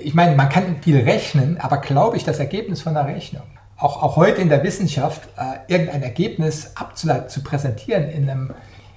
[0.00, 3.42] ich meine, man kann viel rechnen, aber glaube ich das Ergebnis von der Rechnung?
[3.76, 8.54] Auch, auch heute in der Wissenschaft äh, irgendein Ergebnis abzuleiten, zu präsentieren in, einem,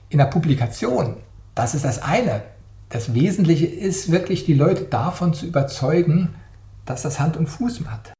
[0.09, 1.17] in einer Publikation,
[1.55, 2.43] das ist das eine.
[2.89, 6.35] Das Wesentliche ist wirklich, die Leute davon zu überzeugen,
[6.85, 8.14] dass das Hand und Fuß hat.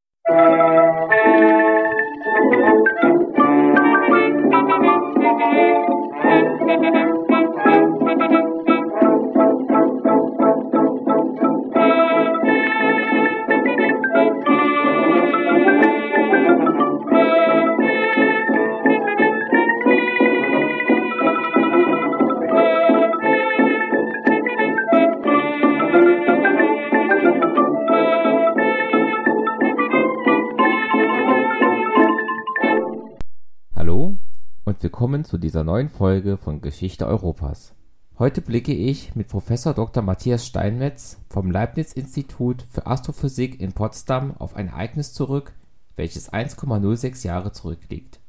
[35.16, 37.74] Willkommen zu dieser neuen Folge von Geschichte Europas.
[38.20, 40.04] Heute blicke ich mit Professor Dr.
[40.04, 45.54] Matthias Steinmetz vom Leibniz-Institut für Astrophysik in Potsdam auf ein Ereignis zurück,
[45.96, 48.20] welches 1,06 Jahre zurückliegt.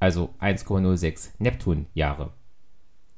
[0.00, 2.32] Also 1,06 Neptun-Jahre.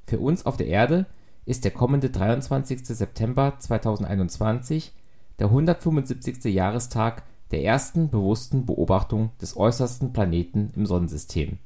[0.07, 1.07] Für uns auf der Erde
[1.47, 2.85] ist der kommende 23.
[2.85, 4.93] September 2021
[5.39, 6.45] der 175.
[6.53, 7.23] Jahrestag
[7.53, 11.59] der ersten bewussten Beobachtung des äußersten Planeten im Sonnensystem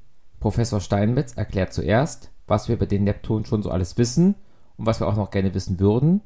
[0.43, 4.35] Professor Steinmetz erklärt zuerst, was wir über den Neptun schon so alles wissen
[4.77, 6.21] und was wir auch noch gerne wissen würden,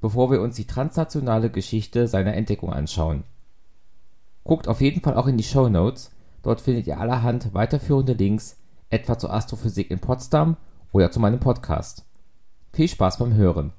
[0.00, 3.24] bevor wir uns die transnationale Geschichte seiner Entdeckung anschauen.
[4.44, 6.12] Guckt auf jeden Fall auch in die Show Notes,
[6.44, 8.56] dort findet ihr allerhand weiterführende Links,
[8.88, 10.56] etwa zur Astrophysik in Potsdam
[10.92, 12.04] oder zu meinem Podcast.
[12.72, 13.72] Viel Spaß beim Hören.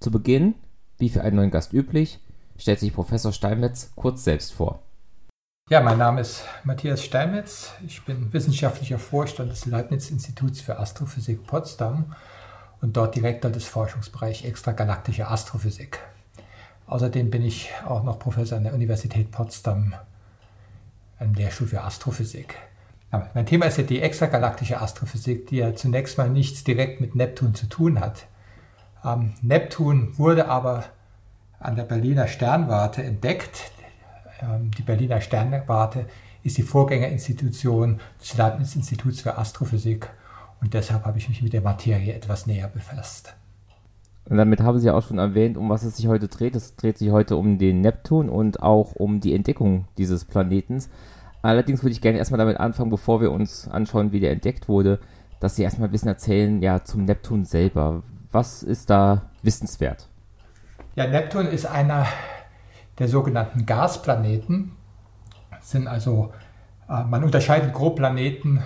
[0.00, 0.56] Zu Beginn,
[0.96, 2.18] wie für einen neuen Gast üblich,
[2.56, 4.82] stellt sich Professor Steinmetz kurz selbst vor.
[5.70, 7.74] Ja, mein Name ist Matthias Steinmetz.
[7.86, 12.14] Ich bin wissenschaftlicher Vorstand des Leibniz-Instituts für Astrophysik Potsdam
[12.80, 15.98] und dort Direktor des Forschungsbereichs extragalaktische Astrophysik.
[16.86, 19.92] Außerdem bin ich auch noch Professor an der Universität Potsdam
[21.20, 22.54] im Lehrstuhl für Astrophysik.
[23.12, 27.14] Ja, mein Thema ist ja die extragalaktische Astrophysik, die ja zunächst mal nichts direkt mit
[27.14, 28.24] Neptun zu tun hat.
[29.04, 30.84] Ähm, Neptun wurde aber
[31.60, 33.70] an der Berliner Sternwarte entdeckt.
[34.42, 36.06] Ähm, die Berliner Sternwarte
[36.42, 40.08] ist die Vorgängerinstitution des Leibniz-Instituts für Astrophysik
[40.60, 43.34] und deshalb habe ich mich mit der Materie etwas näher befasst.
[44.28, 46.54] Und damit haben Sie auch schon erwähnt, um was es sich heute dreht.
[46.54, 50.90] Es dreht sich heute um den Neptun und auch um die Entdeckung dieses Planetens.
[51.40, 54.98] Allerdings würde ich gerne erstmal damit anfangen, bevor wir uns anschauen, wie der entdeckt wurde,
[55.40, 58.02] dass Sie erstmal ein bisschen erzählen, ja, zum Neptun selber.
[58.30, 60.08] Was ist da wissenswert?
[60.94, 62.06] Ja, Neptun ist einer
[62.98, 64.72] der sogenannten Gasplaneten.
[65.60, 66.32] Sind also,
[66.88, 68.62] äh, man unterscheidet grob Planeten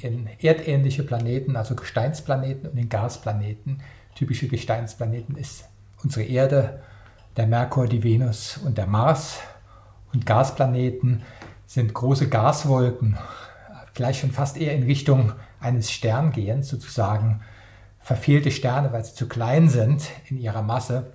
[0.00, 3.80] in erdähnliche Planeten, also Gesteinsplaneten und in Gasplaneten.
[4.14, 5.68] Typische Gesteinsplaneten ist
[6.02, 6.80] unsere Erde,
[7.36, 9.40] der Merkur, die Venus und der Mars.
[10.12, 11.22] Und Gasplaneten
[11.66, 13.16] sind große Gaswolken,
[13.92, 17.40] vielleicht schon fast eher in Richtung eines Sterngehens, sozusagen
[17.98, 21.14] verfehlte Sterne, weil sie zu klein sind in ihrer Masse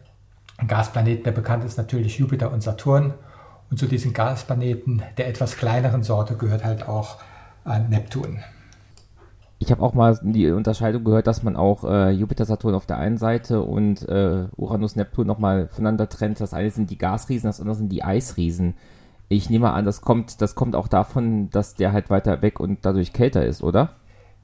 [0.67, 3.13] Gasplaneten, der bekannt ist natürlich Jupiter und Saturn.
[3.69, 7.17] Und zu diesen Gasplaneten der etwas kleineren Sorte gehört halt auch
[7.65, 8.39] äh, Neptun.
[9.61, 12.97] Ich habe auch mal die Unterscheidung gehört, dass man auch äh, Jupiter, Saturn auf der
[12.97, 16.39] einen Seite und äh, Uranus, Neptun nochmal voneinander trennt.
[16.39, 18.75] Das eine sind die Gasriesen, das andere sind die Eisriesen.
[19.27, 22.79] Ich nehme an, das kommt, das kommt auch davon, dass der halt weiter weg und
[22.83, 23.89] dadurch kälter ist, oder?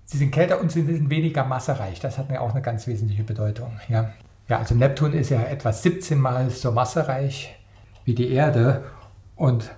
[0.03, 1.99] Sie sind kälter und sie sind weniger massereich.
[1.99, 3.71] Das hat mir auch eine ganz wesentliche Bedeutung.
[3.87, 4.11] Ja.
[4.47, 7.55] Ja, also Neptun ist ja etwa 17 Mal so massereich
[8.03, 8.83] wie die Erde
[9.35, 9.71] und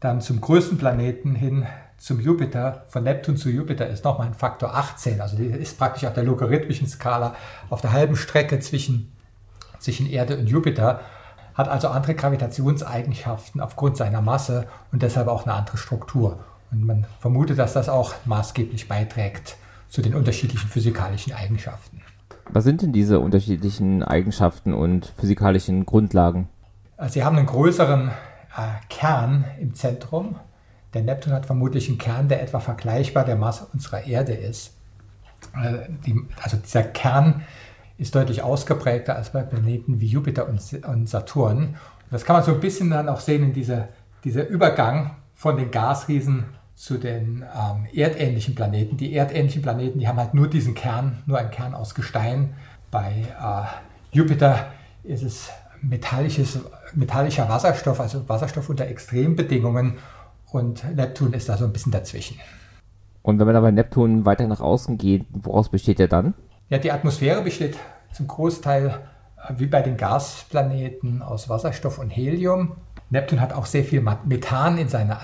[0.00, 1.66] dann zum größten Planeten hin
[1.98, 5.20] zum Jupiter, von Neptun zu Jupiter ist nochmal ein Faktor 18.
[5.20, 7.34] Also die ist praktisch auf der logarithmischen Skala
[7.70, 9.12] auf der halben Strecke zwischen,
[9.80, 11.00] zwischen Erde und Jupiter,
[11.54, 16.38] hat also andere Gravitationseigenschaften aufgrund seiner Masse und deshalb auch eine andere Struktur.
[16.70, 19.56] Und man vermutet, dass das auch maßgeblich beiträgt
[19.88, 21.97] zu den unterschiedlichen physikalischen Eigenschaften.
[22.50, 26.48] Was sind denn diese unterschiedlichen Eigenschaften und physikalischen Grundlagen?
[27.08, 30.36] Sie haben einen größeren äh, Kern im Zentrum.
[30.94, 34.74] Der Neptun hat vermutlich einen Kern, der etwa vergleichbar der Masse unserer Erde ist.
[35.54, 37.42] Äh, die, also dieser Kern
[37.98, 41.58] ist deutlich ausgeprägter als bei Planeten wie Jupiter und, und Saturn.
[41.58, 41.76] Und
[42.10, 43.88] das kann man so ein bisschen dann auch sehen in dieser,
[44.24, 46.46] dieser Übergang von den Gasriesen
[46.78, 48.96] zu den ähm, erdähnlichen Planeten.
[48.96, 52.54] Die erdähnlichen Planeten, die haben halt nur diesen Kern, nur einen Kern aus Gestein.
[52.92, 54.66] Bei äh, Jupiter
[55.02, 55.50] ist es
[55.82, 56.60] metallisches,
[56.94, 59.98] metallischer Wasserstoff, also Wasserstoff unter Extrembedingungen.
[60.52, 62.38] Und Neptun ist da so ein bisschen dazwischen.
[63.22, 66.34] Und wenn man aber Neptun weiter nach außen geht, woraus besteht er dann?
[66.68, 67.76] Ja, die Atmosphäre besteht
[68.12, 69.00] zum Großteil
[69.56, 72.76] wie bei den Gasplaneten aus Wasserstoff und Helium.
[73.10, 75.18] Neptun hat auch sehr viel Methan in seiner,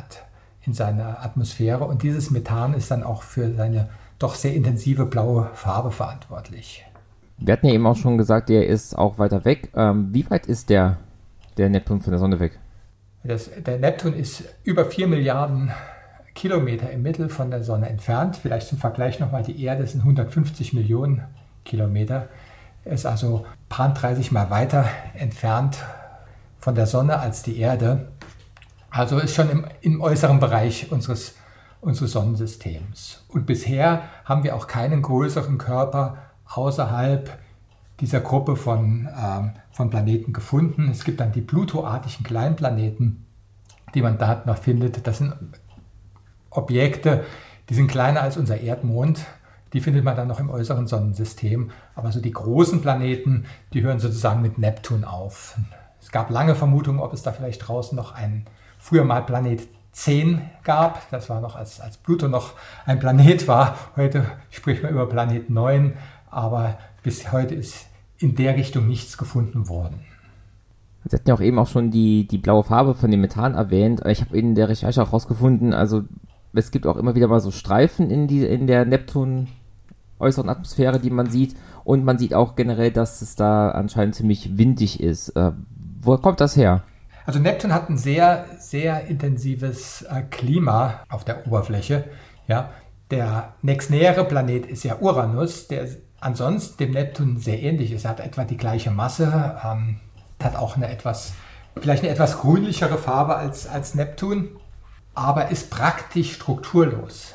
[0.66, 3.88] in seiner Atmosphäre und dieses Methan ist dann auch für seine
[4.19, 6.84] doch sehr intensive blaue Farbe verantwortlich.
[7.38, 9.70] Wir hatten ja eben auch schon gesagt, der ist auch weiter weg.
[9.75, 10.99] Ähm, wie weit ist der,
[11.56, 12.58] der Neptun von der Sonne weg?
[13.25, 15.72] Das, der Neptun ist über 4 Milliarden
[16.34, 18.37] Kilometer im Mittel von der Sonne entfernt.
[18.37, 21.22] Vielleicht zum Vergleich nochmal, die Erde sind 150 Millionen
[21.64, 22.28] Kilometer.
[22.84, 25.78] Er ist also paar 30 Mal weiter entfernt
[26.58, 28.08] von der Sonne als die Erde.
[28.94, 31.35] Also ist schon im, im äußeren Bereich unseres,
[31.81, 33.25] unseres Sonnensystems.
[33.26, 37.37] Und bisher haben wir auch keinen größeren Körper außerhalb
[37.99, 40.88] dieser Gruppe von, ähm, von Planeten gefunden.
[40.93, 43.26] Es gibt dann die Pluto-artigen Kleinplaneten,
[43.96, 45.05] die man da noch findet.
[45.08, 45.35] Das sind
[46.50, 47.25] Objekte,
[47.70, 49.26] die sind kleiner als unser Erdmond.
[49.73, 51.73] Die findet man dann noch im äußeren Sonnensystem.
[51.96, 55.58] Aber so die großen Planeten, die hören sozusagen mit Neptun auf.
[56.00, 58.46] Es gab lange Vermutungen, ob es da vielleicht draußen noch einen
[58.84, 61.10] früher mal Planet 10 gab.
[61.10, 62.52] Das war noch, als, als Pluto noch
[62.84, 63.78] ein Planet war.
[63.96, 65.94] Heute spricht man über Planet 9
[66.34, 67.86] aber bis heute ist
[68.19, 70.00] in der Richtung nichts gefunden worden.
[71.04, 74.02] Sie hatten ja auch eben auch schon die, die blaue Farbe von dem Methan erwähnt.
[74.06, 76.02] Ich habe in der Recherche auch rausgefunden, also
[76.54, 79.48] es gibt auch immer wieder mal so Streifen in, die, in der Neptun
[80.19, 81.56] äußeren Atmosphäre, die man sieht.
[81.84, 85.31] Und man sieht auch generell, dass es da anscheinend ziemlich windig ist.
[85.31, 85.52] Äh,
[86.00, 86.82] wo kommt das her?
[87.26, 92.05] Also Neptun hat ein sehr, sehr intensives äh, Klima auf der Oberfläche.
[92.47, 92.71] Ja,
[93.11, 95.88] der nächstnähere Planet ist ja Uranus, der
[96.21, 98.05] ansonsten dem Neptun sehr ähnlich ist.
[98.05, 100.00] Er hat etwa die gleiche Masse, ähm,
[100.43, 101.32] hat auch eine etwas,
[101.79, 104.49] vielleicht eine etwas grünlichere Farbe als, als Neptun,
[105.15, 107.35] aber ist praktisch strukturlos.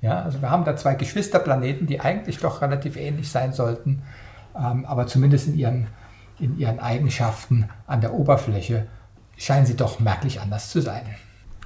[0.00, 4.02] Ja, also wir haben da zwei Geschwisterplaneten, die eigentlich doch relativ ähnlich sein sollten,
[4.56, 5.86] ähm, aber zumindest in ihren,
[6.38, 8.86] in ihren Eigenschaften an der Oberfläche
[9.36, 11.02] scheinen sie doch merklich anders zu sein.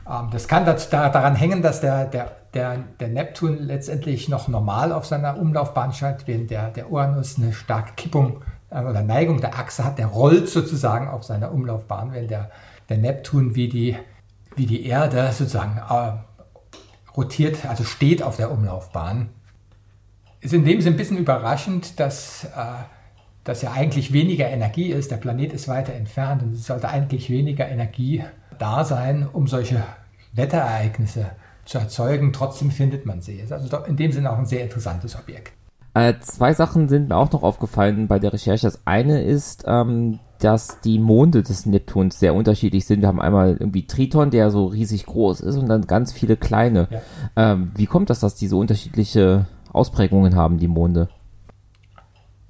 [0.08, 5.06] Ähm, das kann daran hängen, dass der, der, der, der Neptun letztendlich noch normal auf
[5.06, 9.84] seiner Umlaufbahn scheint, während der, der Uranus eine starke Kippung äh, oder Neigung der Achse
[9.84, 9.98] hat.
[9.98, 12.50] Der rollt sozusagen auf seiner Umlaufbahn, wenn der,
[12.88, 13.96] der Neptun wie die,
[14.56, 16.12] wie die Erde sozusagen äh,
[17.16, 19.30] rotiert, also steht auf der Umlaufbahn.
[20.40, 22.48] Ist in dem Sinne ein bisschen überraschend, dass, äh,
[23.50, 25.10] dass ja eigentlich weniger Energie ist.
[25.10, 28.22] Der Planet ist weiter entfernt und es sollte eigentlich weniger Energie
[28.60, 29.82] da sein, um solche
[30.34, 31.32] Wetterereignisse
[31.64, 32.32] zu erzeugen.
[32.32, 33.40] Trotzdem findet man sie.
[33.40, 35.52] Ist also in dem Sinne auch ein sehr interessantes Objekt.
[35.94, 38.68] Äh, zwei Sachen sind mir auch noch aufgefallen bei der Recherche.
[38.68, 43.00] Das eine ist, ähm, dass die Monde des Neptuns sehr unterschiedlich sind.
[43.00, 46.86] Wir haben einmal irgendwie Triton, der so riesig groß ist und dann ganz viele kleine.
[46.88, 47.00] Ja.
[47.52, 51.08] Ähm, wie kommt das, dass die so unterschiedliche Ausprägungen haben, die Monde?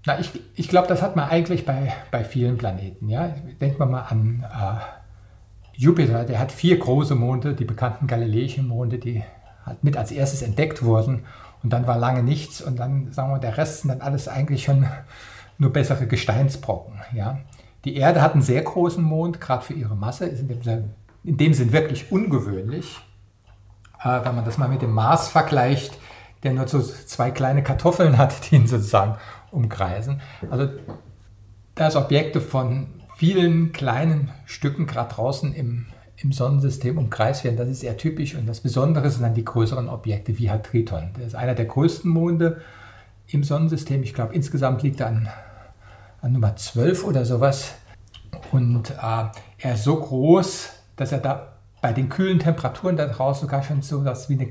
[0.07, 3.09] Na, ich, ich glaube, das hat man eigentlich bei, bei vielen Planeten.
[3.09, 3.35] Ja?
[3.61, 8.99] Denkt man mal an äh, Jupiter, der hat vier große Monde, die bekannten galileischen Monde,
[8.99, 9.23] die
[9.65, 11.25] halt mit als erstes entdeckt wurden.
[11.63, 14.65] Und dann war lange nichts und dann, sagen wir, der Rest sind dann alles eigentlich
[14.65, 14.87] schon
[15.59, 16.95] nur bessere Gesteinsbrocken.
[17.15, 17.39] Ja.
[17.85, 20.91] Die Erde hat einen sehr großen Mond, gerade für ihre Masse, ist in dem, Sinn,
[21.25, 22.99] in dem Sinn wirklich ungewöhnlich.
[24.03, 25.99] Äh, wenn man das mal mit dem Mars vergleicht,
[26.43, 29.17] der nur so zwei kleine Kartoffeln hat, die ihn sozusagen
[29.51, 30.21] umkreisen.
[30.51, 30.69] Also
[31.75, 35.87] da sind Objekte von vielen kleinen Stücken gerade draußen im,
[36.17, 37.57] im Sonnensystem umkreist werden.
[37.57, 41.11] Das ist eher typisch und das Besondere sind dann die größeren Objekte wie halt Triton.
[41.15, 42.61] Das ist einer der größten Monde
[43.29, 44.03] im Sonnensystem.
[44.03, 45.29] Ich glaube, insgesamt liegt er an,
[46.21, 47.75] an Nummer 12 oder sowas.
[48.53, 49.25] Und äh,
[49.59, 53.83] er ist so groß, dass er da bei den kühlen Temperaturen da draußen sogar schon
[53.83, 54.49] so was wie eine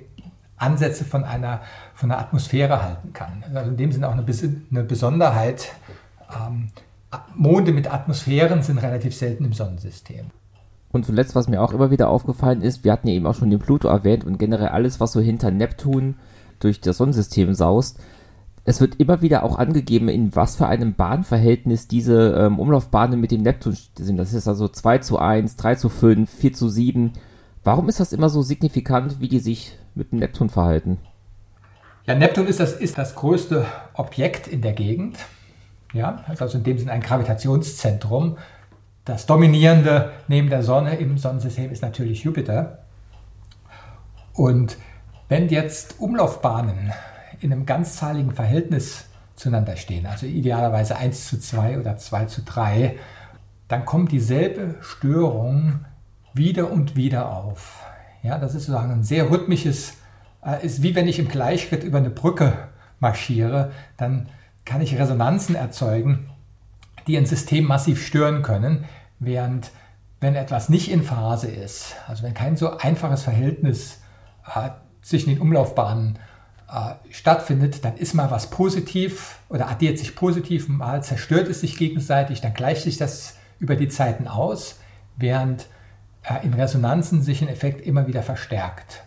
[0.60, 1.62] Ansätze von einer,
[1.94, 3.44] von einer Atmosphäre halten kann.
[3.54, 4.26] Also in dem Sinne auch eine,
[4.72, 5.72] eine Besonderheit.
[6.30, 6.70] Ähm,
[7.36, 10.28] Monde mit Atmosphären sind relativ selten im Sonnensystem.
[10.92, 13.50] Und zuletzt, was mir auch immer wieder aufgefallen ist, wir hatten ja eben auch schon
[13.50, 16.16] den Pluto erwähnt und generell alles, was so hinter Neptun
[16.60, 18.00] durch das Sonnensystem saust.
[18.66, 23.32] Es wird immer wieder auch angegeben, in was für einem Bahnverhältnis diese ähm, Umlaufbahnen mit
[23.32, 24.18] dem Neptun sind.
[24.18, 27.14] Das ist also 2 zu 1, 3 zu 5, 4 zu 7.
[27.64, 30.98] Warum ist das immer so signifikant, wie die sich mit dem Neptun verhalten?
[32.06, 35.18] Ja, Neptun ist das, ist das größte Objekt in der Gegend.
[35.94, 38.38] Ja, also in dem Sinne ein Gravitationszentrum.
[39.06, 42.80] Das dominierende neben der Sonne im Sonnensystem ist natürlich Jupiter.
[44.34, 44.78] Und
[45.28, 46.92] wenn jetzt Umlaufbahnen
[47.40, 52.98] in einem ganzzahligen Verhältnis zueinander stehen, also idealerweise 1 zu 2 oder 2 zu 3,
[53.68, 55.86] dann kommt dieselbe Störung
[56.34, 57.84] wieder und wieder auf.
[58.22, 59.94] Ja, das ist sozusagen ein sehr rhythmisches,
[60.46, 62.54] äh, ist wie wenn ich im Gleichschritt über eine Brücke
[63.00, 64.28] marschiere, dann
[64.66, 66.30] kann ich Resonanzen erzeugen,
[67.08, 68.86] die ein System massiv stören können,
[69.20, 69.72] während
[70.20, 74.02] wenn etwas nicht in Phase ist, also wenn kein so einfaches Verhältnis
[74.54, 74.70] äh,
[75.02, 76.20] zwischen den Umlaufbahnen
[76.70, 81.78] äh, stattfindet, dann ist mal was positiv oder addiert sich positiv, mal zerstört es sich
[81.78, 84.80] gegenseitig, dann gleicht sich das über die Zeiten aus,
[85.16, 85.66] während äh,
[86.44, 89.04] in Resonanzen sich ein Effekt immer wieder verstärkt.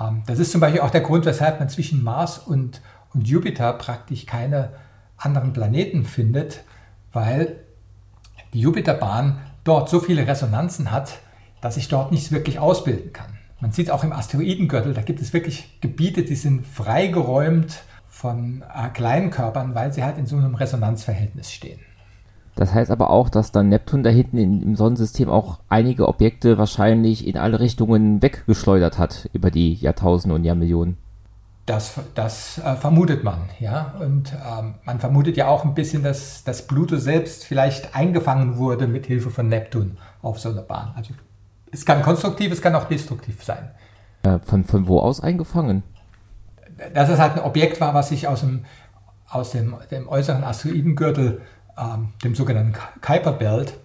[0.00, 2.80] Ähm, das ist zum Beispiel auch der Grund, weshalb man zwischen Mars und,
[3.12, 4.70] und Jupiter praktisch keine
[5.16, 6.64] anderen Planeten findet,
[7.12, 7.56] weil
[8.52, 11.18] die Jupiterbahn dort so viele Resonanzen hat,
[11.60, 13.38] dass sich dort nichts wirklich ausbilden kann.
[13.60, 18.88] Man sieht auch im Asteroidengürtel, da gibt es wirklich Gebiete, die sind freigeräumt von äh,
[18.90, 21.80] kleinen Körpern, weil sie halt in so einem Resonanzverhältnis stehen.
[22.56, 26.56] Das heißt aber auch, dass dann Neptun da hinten in, im Sonnensystem auch einige Objekte
[26.56, 30.96] wahrscheinlich in alle Richtungen weggeschleudert hat über die Jahrtausende und Jahrmillionen.
[31.66, 33.94] Das, das äh, vermutet man, ja.
[33.98, 38.86] Und ähm, man vermutet ja auch ein bisschen, dass, dass Pluto selbst vielleicht eingefangen wurde
[38.86, 40.92] mit Hilfe von Neptun auf so einer Bahn.
[40.94, 41.14] Also
[41.72, 43.70] es kann konstruktiv, es kann auch destruktiv sein.
[44.22, 45.82] Äh, von, von wo aus eingefangen?
[46.92, 48.66] Dass es halt ein Objekt war, was sich aus dem,
[49.30, 51.40] aus dem, dem äußeren Asteroidengürtel,
[52.22, 53.78] dem sogenannten Kuiper Belt,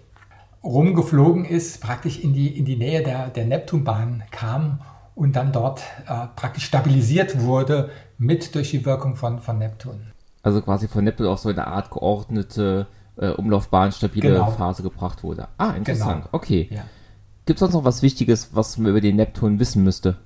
[0.63, 4.81] rumgeflogen ist, praktisch in die, in die Nähe der, der Neptunbahn kam
[5.15, 10.11] und dann dort äh, praktisch stabilisiert wurde mit durch die Wirkung von, von Neptun.
[10.43, 14.51] Also quasi von Neptun auf so eine Art geordnete äh, Umlaufbahn, stabile genau.
[14.51, 15.47] Phase gebracht wurde.
[15.57, 16.23] Ah, interessant.
[16.23, 16.29] Genau.
[16.31, 16.69] Okay.
[16.71, 16.83] Ja.
[17.45, 20.17] Gibt es sonst noch was Wichtiges, was man über den Neptun wissen müsste?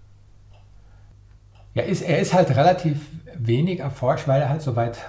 [1.74, 5.00] Ja, ist, er ist halt relativ wenig erforscht, weil er halt so weit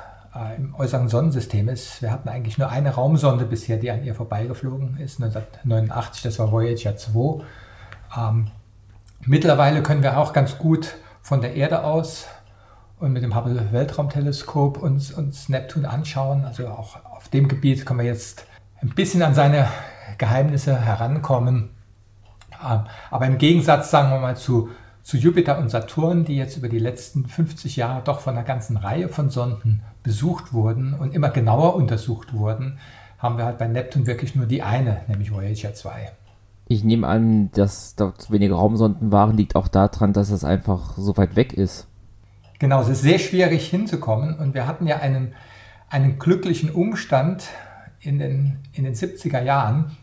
[0.56, 2.02] im äußeren Sonnensystem ist.
[2.02, 6.50] Wir hatten eigentlich nur eine Raumsonde bisher, die an ihr vorbeigeflogen ist, 1989, das war
[6.50, 7.44] Voyager 2.
[8.16, 8.50] Ähm,
[9.26, 12.26] Mittlerweile können wir auch ganz gut von der Erde aus
[12.98, 16.44] und mit dem Hubble Weltraumteleskop uns, uns Neptun anschauen.
[16.44, 18.44] Also auch auf dem Gebiet können wir jetzt
[18.82, 19.68] ein bisschen an seine
[20.18, 21.70] Geheimnisse herankommen.
[22.62, 24.68] Ähm, aber im Gegensatz, sagen wir mal, zu,
[25.04, 28.78] zu Jupiter und Saturn, die jetzt über die letzten 50 Jahre doch von einer ganzen
[28.78, 32.78] Reihe von Sonden besucht wurden und immer genauer untersucht wurden,
[33.18, 36.10] haben wir halt bei Neptun wirklich nur die eine, nämlich Voyager 2.
[36.68, 41.14] Ich nehme an, dass dort wenige Raumsonden waren, liegt auch daran, dass es einfach so
[41.18, 41.86] weit weg ist.
[42.58, 45.34] Genau, es ist sehr schwierig hinzukommen und wir hatten ja einen,
[45.90, 47.44] einen glücklichen Umstand
[48.00, 49.98] in den, in den 70er Jahren,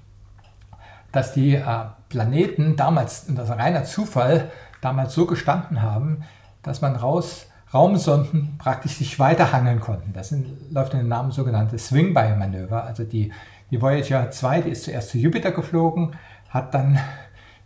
[1.11, 1.65] dass die äh,
[2.09, 6.23] Planeten damals, und das ist ein reiner Zufall, damals so gestanden haben,
[6.63, 10.11] dass man raus Raumsonden praktisch sich weiterhangeln konnten.
[10.13, 12.83] Das sind, läuft in den Namen sogenannte Swing-By-Manöver.
[12.83, 13.31] Also die,
[13.69, 16.15] die Voyager 2, die ist zuerst zu Jupiter geflogen,
[16.49, 16.99] hat dann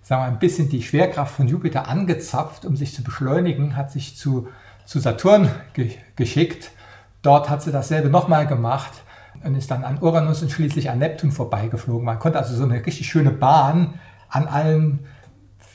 [0.03, 4.15] sagen wir, ein bisschen die Schwerkraft von Jupiter angezapft, um sich zu beschleunigen, hat sich
[4.15, 4.48] zu,
[4.86, 6.72] zu Saturn ge geschickt.
[7.24, 8.91] Dort hat sie dasselbe nochmal gemacht
[9.43, 12.05] und ist dann an Uranus und schließlich an Neptun vorbeigeflogen.
[12.05, 13.95] Man konnte also so eine richtig schöne Bahn
[14.29, 15.07] an allen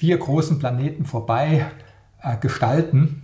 [0.01, 1.67] vier großen Planeten vorbei
[2.23, 3.21] äh, gestalten.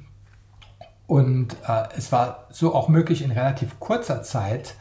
[1.07, 4.75] Und äh, es war so auch möglich in relativ kurzer Zeit,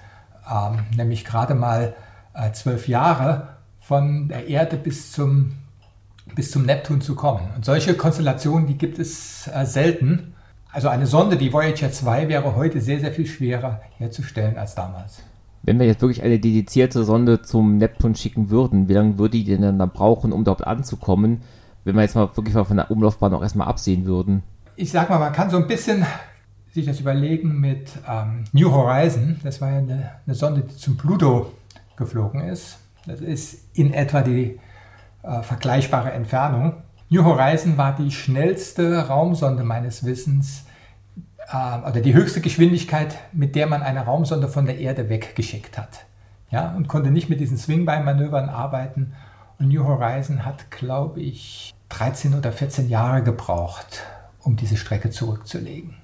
[0.45, 1.95] ähm, nämlich gerade mal
[2.33, 3.47] äh, zwölf Jahre,
[3.79, 5.53] von der Erde bis zum,
[6.35, 7.47] bis zum Neptun zu kommen.
[7.55, 10.33] Und solche Konstellationen, die gibt es äh, selten.
[10.73, 15.23] Also eine Sonde wie Voyager 2 wäre heute sehr, sehr viel schwerer herzustellen als damals.
[15.63, 19.45] Wenn wir jetzt wirklich eine dedizierte Sonde zum Neptun schicken würden, wie lange würde die
[19.45, 21.39] denn dann brauchen, um dort anzukommen,
[21.85, 24.43] wenn wir jetzt mal wirklich mal von der Umlaufbahn auch erstmal absehen würden?
[24.75, 26.05] Ich sag mal, man kann so ein bisschen
[26.73, 29.39] sich das überlegen mit ähm, New Horizon.
[29.43, 31.53] Das war ja eine, eine Sonde, die zum Pluto
[31.95, 32.79] geflogen ist.
[33.07, 34.59] Das ist in etwa die
[35.23, 36.73] äh, vergleichbare Entfernung.
[37.09, 40.65] New Horizon war die schnellste Raumsonde meines Wissens,
[41.51, 46.05] äh, oder die höchste Geschwindigkeit, mit der man eine Raumsonde von der Erde weggeschickt hat.
[46.51, 49.13] Ja, und konnte nicht mit diesen Swing-By-Manövern arbeiten.
[49.59, 54.03] Und New Horizon hat, glaube ich, 13 oder 14 Jahre gebraucht,
[54.41, 55.95] um diese Strecke zurückzulegen.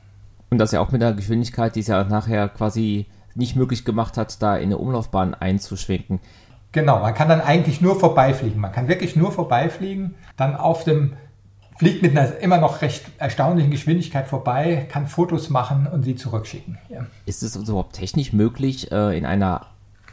[0.50, 4.18] Und das ja auch mit der Geschwindigkeit, die es ja nachher quasi nicht möglich gemacht
[4.18, 6.20] hat, da in eine Umlaufbahn einzuschwenken.
[6.74, 8.60] Genau, man kann dann eigentlich nur vorbeifliegen.
[8.60, 11.14] Man kann wirklich nur vorbeifliegen, dann auf dem
[11.78, 16.78] fliegt mit einer immer noch recht erstaunlichen Geschwindigkeit vorbei, kann Fotos machen und sie zurückschicken.
[16.90, 17.08] Ja.
[17.26, 19.66] Ist es also überhaupt technisch möglich, äh, in einer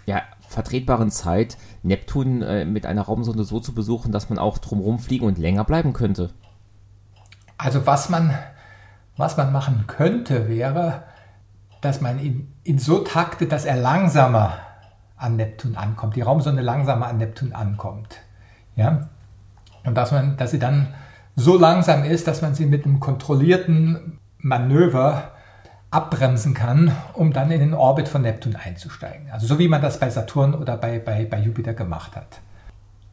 [0.06, 4.98] ja, vertretbaren Zeit Neptun äh, mit einer Raumsonde so zu besuchen, dass man auch drumherum
[4.98, 6.30] fliegen und länger bleiben könnte?
[7.58, 8.34] Also was man,
[9.16, 11.02] was man machen könnte, wäre,
[11.80, 14.54] dass man ihn, ihn so taktet, dass er langsamer
[15.16, 18.16] an Neptun ankommt, die Raumsonde langsamer an Neptun ankommt.
[18.74, 19.08] Ja?
[19.84, 20.94] Und dass, man, dass sie dann
[21.36, 25.32] so langsam ist, dass man sie mit einem kontrollierten Manöver
[25.90, 29.30] abbremsen kann, um dann in den Orbit von Neptun einzusteigen.
[29.30, 32.40] Also so wie man das bei Saturn oder bei, bei, bei Jupiter gemacht hat.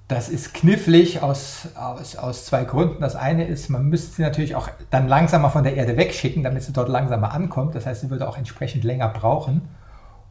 [0.08, 3.02] Das ist knifflig aus, aus, aus zwei Gründen.
[3.02, 6.64] Das eine ist, man müsste sie natürlich auch dann langsamer von der Erde wegschicken, damit
[6.64, 7.74] sie dort langsamer ankommt.
[7.74, 9.62] Das heißt, sie würde auch entsprechend länger brauchen.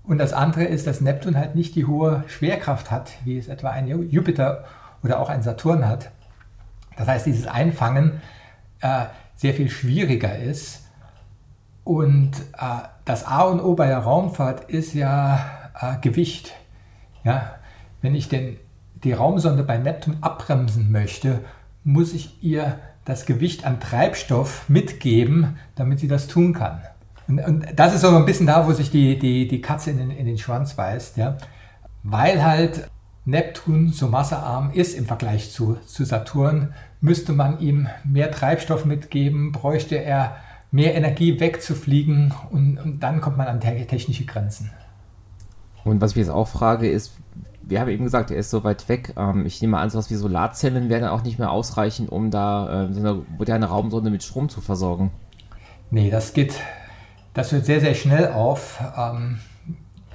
[0.05, 3.71] Und das andere ist, dass Neptun halt nicht die hohe Schwerkraft hat, wie es etwa
[3.71, 4.65] ein Jupiter
[5.03, 6.11] oder auch ein Saturn hat.
[6.97, 8.21] Das heißt, dieses Einfangen
[8.81, 10.84] äh, sehr viel schwieriger ist.
[11.85, 16.53] Und äh, das A und O bei der Raumfahrt ist ja äh, Gewicht.
[17.25, 17.57] Ja,
[18.03, 18.59] wenn ich den
[19.05, 21.41] die Raumsonde bei Neptun abbremsen möchte,
[21.85, 26.81] muss ich ihr das Gewicht an Treibstoff mitgeben, damit sie das tun kann.
[27.29, 29.99] Und, und das ist so ein bisschen da, wo sich die, die, die Katze in
[29.99, 31.37] den, in den Schwanz beißt, ja?
[32.03, 32.89] weil halt
[33.27, 39.53] Neptun so massearm ist im Vergleich zu, zu Saturn, müsste man ihm mehr Treibstoff mitgeben,
[39.53, 40.37] bräuchte er
[40.75, 44.73] mehr Energie wegzufliegen und, und dann kommt man an technische Grenzen.
[45.85, 47.13] Und was ich jetzt auch frage, ist,
[47.63, 49.15] wir haben eben gesagt, er ist so weit weg.
[49.17, 52.93] Ähm, ich nehme an, sowas wie Solarzellen werden auch nicht mehr ausreichen, um da äh,
[52.93, 55.13] so eine moderne Raumsonde mit Strom zu versorgen.
[55.93, 56.59] Nee, das geht,
[57.35, 58.83] das hört sehr, sehr schnell auf.
[58.99, 59.39] Ähm,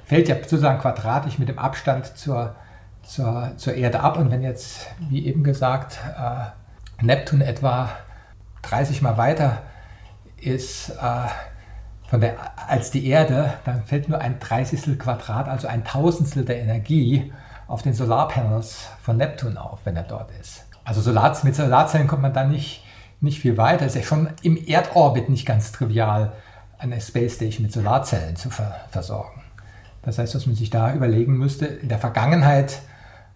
[0.04, 2.54] fällt ja sozusagen quadratisch mit dem Abstand zur,
[3.02, 4.18] zur, zur Erde ab.
[4.18, 7.88] Und wenn jetzt, wie eben gesagt, äh, Neptun etwa
[8.60, 9.62] 30 Mal weiter
[10.42, 11.28] ist, äh,
[12.08, 12.36] von der,
[12.68, 17.32] als die Erde, dann fällt nur ein Dreißigstel Quadrat, also ein Tausendstel der Energie
[17.68, 20.66] auf den Solarpanels von Neptun auf, wenn er dort ist.
[20.82, 22.84] Also Solar, mit Solarzellen kommt man dann nicht,
[23.20, 23.86] nicht viel weiter.
[23.86, 26.32] Es ist ja schon im Erdorbit nicht ganz trivial,
[26.78, 29.42] eine Space Station mit Solarzellen zu ver versorgen.
[30.02, 32.80] Das heißt, was man sich da überlegen müsste, in der Vergangenheit,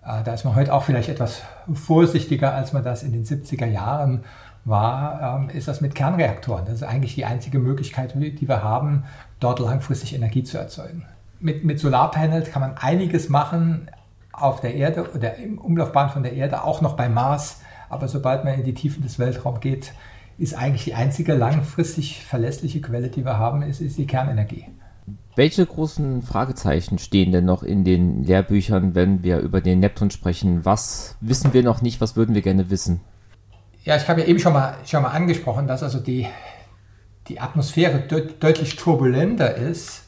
[0.05, 1.43] äh, da ist man heute auch vielleicht etwas
[1.73, 4.25] vorsichtiger, als man das in den 70er Jahren
[4.65, 6.65] war, ähm, ist das mit Kernreaktoren.
[6.65, 9.05] Das ist eigentlich die einzige Möglichkeit, die wir haben,
[9.41, 11.05] dort langfristig Energie zu erzeugen.
[11.41, 13.91] Mit, mit Solarpanels kann man einiges machen
[14.33, 17.61] auf der Erde oder im Umlaufbahn von der Erde, auch noch beim Mars.
[17.89, 19.93] Aber sobald man in die Tiefen des Weltraums geht,
[20.39, 24.67] ist eigentlich die einzige langfristig verlässliche Quelle, die wir haben, ist, ist die Kernenergie.
[25.37, 30.65] Welche großen Fragezeichen stehen denn noch in den Lehrbüchern, wenn wir über den Neptun sprechen?
[30.65, 32.01] Was wissen wir noch nicht?
[32.01, 33.01] Was würden wir gerne wissen?
[33.85, 36.27] Ja, ich habe ja eben schon mal, schon mal angesprochen, dass also die,
[37.29, 40.05] die Atmosphäre deut deutlich turbulenter ist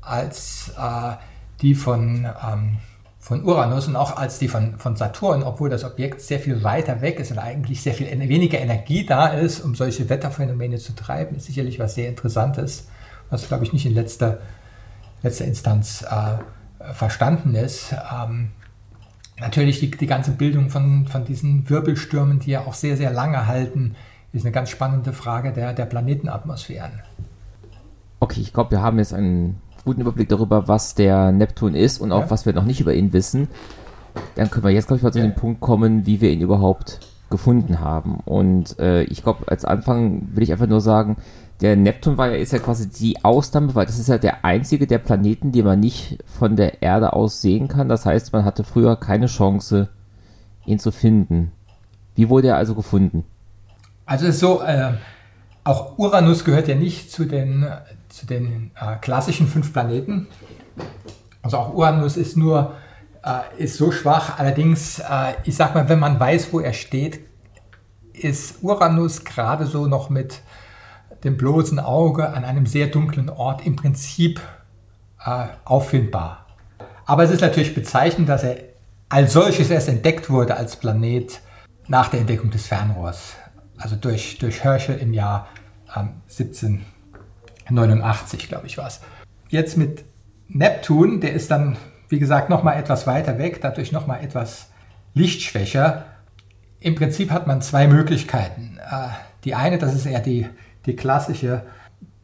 [0.00, 1.16] als äh,
[1.60, 2.78] die von, ähm,
[3.18, 7.02] von Uranus und auch als die von, von Saturn, obwohl das Objekt sehr viel weiter
[7.02, 11.36] weg ist und eigentlich sehr viel weniger Energie da ist, um solche Wetterphänomene zu treiben,
[11.36, 12.88] ist sicherlich was sehr Interessantes,
[13.28, 14.38] was, glaube ich, nicht in letzter,
[15.22, 17.92] letzter Instanz äh, verstanden ist.
[17.92, 18.52] Ähm,
[19.40, 23.46] Natürlich die, die ganze Bildung von, von diesen Wirbelstürmen, die ja auch sehr, sehr lange
[23.46, 23.96] halten,
[24.32, 26.92] ist eine ganz spannende Frage der, der Planetenatmosphären.
[28.20, 32.12] Okay, ich glaube, wir haben jetzt einen guten Überblick darüber, was der Neptun ist und
[32.12, 32.30] auch ja.
[32.30, 33.48] was wir noch nicht über ihn wissen.
[34.36, 35.24] Dann können wir jetzt, glaube ich, mal zu ja.
[35.24, 38.20] dem Punkt kommen, wie wir ihn überhaupt gefunden haben.
[38.24, 41.16] Und äh, ich glaube, als Anfang will ich einfach nur sagen,
[41.60, 44.86] der Neptun war ja, ist ja quasi die Ausnahme, weil das ist ja der einzige
[44.86, 47.88] der Planeten, den man nicht von der Erde aus sehen kann.
[47.88, 49.88] Das heißt, man hatte früher keine Chance,
[50.66, 51.52] ihn zu finden.
[52.14, 53.24] Wie wurde er also gefunden?
[54.06, 54.92] Also ist so, äh,
[55.62, 57.66] auch Uranus gehört ja nicht zu den,
[58.08, 60.26] zu den äh, klassischen fünf Planeten.
[61.42, 62.74] Also auch Uranus ist nur,
[63.24, 64.38] äh, ist so schwach.
[64.38, 67.20] Allerdings, äh, ich sag mal, wenn man weiß, wo er steht,
[68.12, 70.40] ist Uranus gerade so noch mit
[71.24, 74.40] dem bloßen Auge an einem sehr dunklen Ort im Prinzip
[75.24, 76.46] äh, auffindbar.
[77.06, 78.58] Aber es ist natürlich bezeichnend, dass er
[79.08, 81.40] als solches erst entdeckt wurde als Planet
[81.86, 83.34] nach der Entdeckung des Fernrohrs,
[83.76, 85.48] also durch, durch Herschel im Jahr
[85.94, 89.00] ähm, 1789, glaube ich, war es.
[89.48, 90.04] Jetzt mit
[90.48, 91.76] Neptun, der ist dann,
[92.08, 94.70] wie gesagt, nochmal etwas weiter weg, dadurch nochmal etwas
[95.14, 96.06] lichtschwächer.
[96.80, 98.78] Im Prinzip hat man zwei Möglichkeiten.
[98.78, 99.08] Äh,
[99.44, 100.46] die eine, das ist eher die
[100.86, 101.62] die klassische,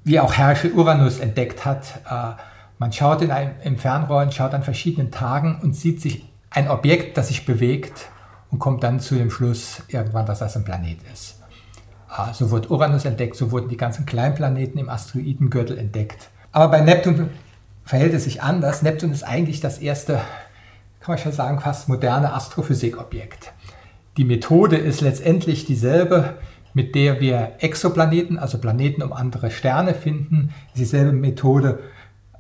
[0.05, 2.01] wie auch Herschel Uranus entdeckt hat.
[2.09, 2.41] Äh,
[2.79, 6.69] man schaut in einem, im Fernrohr und schaut an verschiedenen Tagen und sieht sich ein
[6.69, 8.09] Objekt, das sich bewegt
[8.51, 11.41] und kommt dann zu dem Schluss irgendwann, dass das ein Planet ist.
[12.11, 16.31] Äh, so wurde Uranus entdeckt, so wurden die ganzen Kleinplaneten im Asteroidengürtel entdeckt.
[16.53, 17.31] Aber bei Neptun
[17.85, 18.83] verhält es sich anders.
[18.83, 20.15] Neptun ist eigentlich das erste,
[21.01, 23.53] kann man schon sagen, fast moderne Astrophysikobjekt.
[24.17, 26.35] Die Methode ist letztendlich dieselbe
[26.75, 30.53] mit der wir Exoplaneten, also Planeten um andere Sterne finden.
[30.77, 31.81] Dieselbe Methode,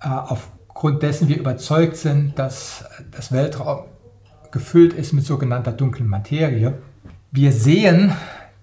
[0.00, 3.84] äh, aufgrund dessen wir überzeugt sind, dass das Weltraum
[4.50, 6.74] gefüllt ist mit sogenannter dunklen Materie.
[7.30, 8.12] Wir sehen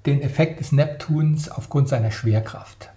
[0.05, 2.89] den Effekt des Neptuns aufgrund seiner Schwerkraft.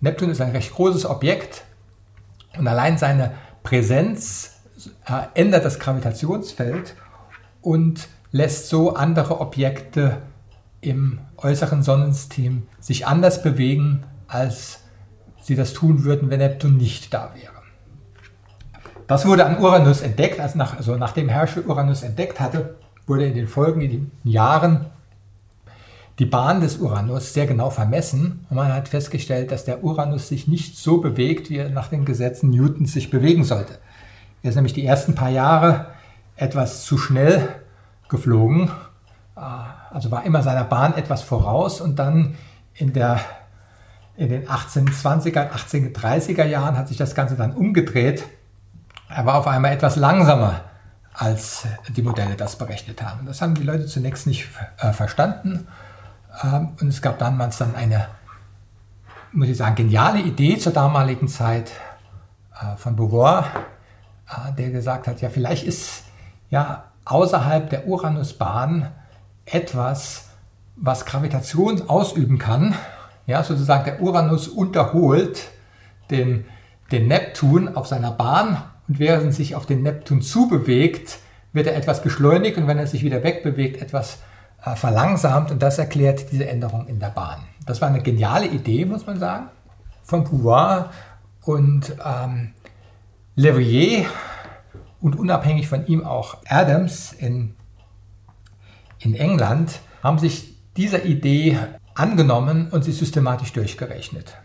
[0.00, 1.64] Neptun ist ein recht großes Objekt
[2.58, 3.32] und allein seine
[3.62, 4.60] Präsenz
[5.06, 6.94] äh, ändert das Gravitationsfeld
[7.62, 10.18] und lässt so andere Objekte
[10.86, 14.80] im äußeren Sonnensystem sich anders bewegen, als
[15.42, 17.52] sie das tun würden, wenn Neptun nicht da wäre.
[19.06, 23.34] Das wurde an Uranus entdeckt, also, nach, also nachdem Herschel Uranus entdeckt hatte, wurde in
[23.34, 24.86] den folgenden Jahren
[26.18, 30.46] die Bahn des Uranus sehr genau vermessen und man hat festgestellt, dass der Uranus sich
[30.46, 33.78] nicht so bewegt, wie er nach den Gesetzen Newtons sich bewegen sollte.
[34.42, 35.86] Er ist nämlich die ersten paar Jahre
[36.36, 37.48] etwas zu schnell
[38.08, 38.70] geflogen,
[39.36, 39.40] äh,
[39.94, 42.34] also war immer seiner Bahn etwas voraus und dann
[42.74, 43.20] in, der,
[44.16, 48.24] in den 1820er, 1830er Jahren hat sich das Ganze dann umgedreht.
[49.08, 50.62] Er war auf einmal etwas langsamer,
[51.12, 53.24] als die Modelle das berechnet haben.
[53.24, 55.68] Das haben die Leute zunächst nicht äh, verstanden
[56.42, 58.08] ähm, und es gab damals dann eine,
[59.30, 61.70] muss ich sagen, geniale Idee zur damaligen Zeit
[62.60, 63.46] äh, von Beauvoir,
[64.28, 66.02] äh, der gesagt hat, ja, vielleicht ist
[66.50, 68.88] ja außerhalb der Uranusbahn
[69.46, 70.28] etwas,
[70.76, 72.74] was Gravitation ausüben kann.
[73.26, 75.48] Ja, sozusagen der Uranus unterholt
[76.10, 76.44] den,
[76.92, 81.18] den Neptun auf seiner Bahn und während er sich auf den Neptun zubewegt,
[81.52, 84.18] wird er etwas beschleunigt und wenn er sich wieder wegbewegt, etwas
[84.64, 87.44] äh, verlangsamt und das erklärt diese Änderung in der Bahn.
[87.64, 89.46] Das war eine geniale Idee, muss man sagen,
[90.02, 90.90] von Pouvoir
[91.42, 92.52] und ähm,
[93.36, 94.06] Leverrier
[95.00, 97.54] und unabhängig von ihm auch Adams in,
[99.04, 101.58] in England haben sich dieser Idee
[101.94, 104.36] angenommen und sie systematisch durchgerechnet.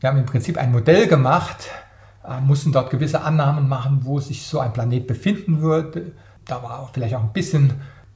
[0.00, 1.70] Wir haben im Prinzip ein Modell gemacht,
[2.28, 6.12] äh, mussten dort gewisse Annahmen machen, wo sich so ein Planet befinden würde.
[6.44, 7.74] Da war vielleicht auch ein bisschen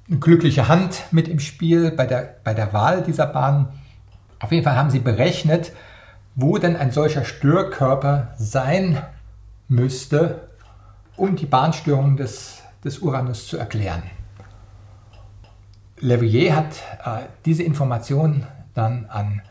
[0.09, 3.69] eine glückliche Hand mit im Spiel bei der, bei der Wahl dieser Bahn.
[4.41, 5.73] Auf jeden Fall haben sie berechnet,
[6.35, 9.03] wo denn ein solcher Störkörper sein
[9.67, 10.49] müsste,
[11.17, 14.03] um die Bahnstörung des, des Uranus zu erklären.
[16.01, 19.43] Leverrier hat äh, diese Information dann an,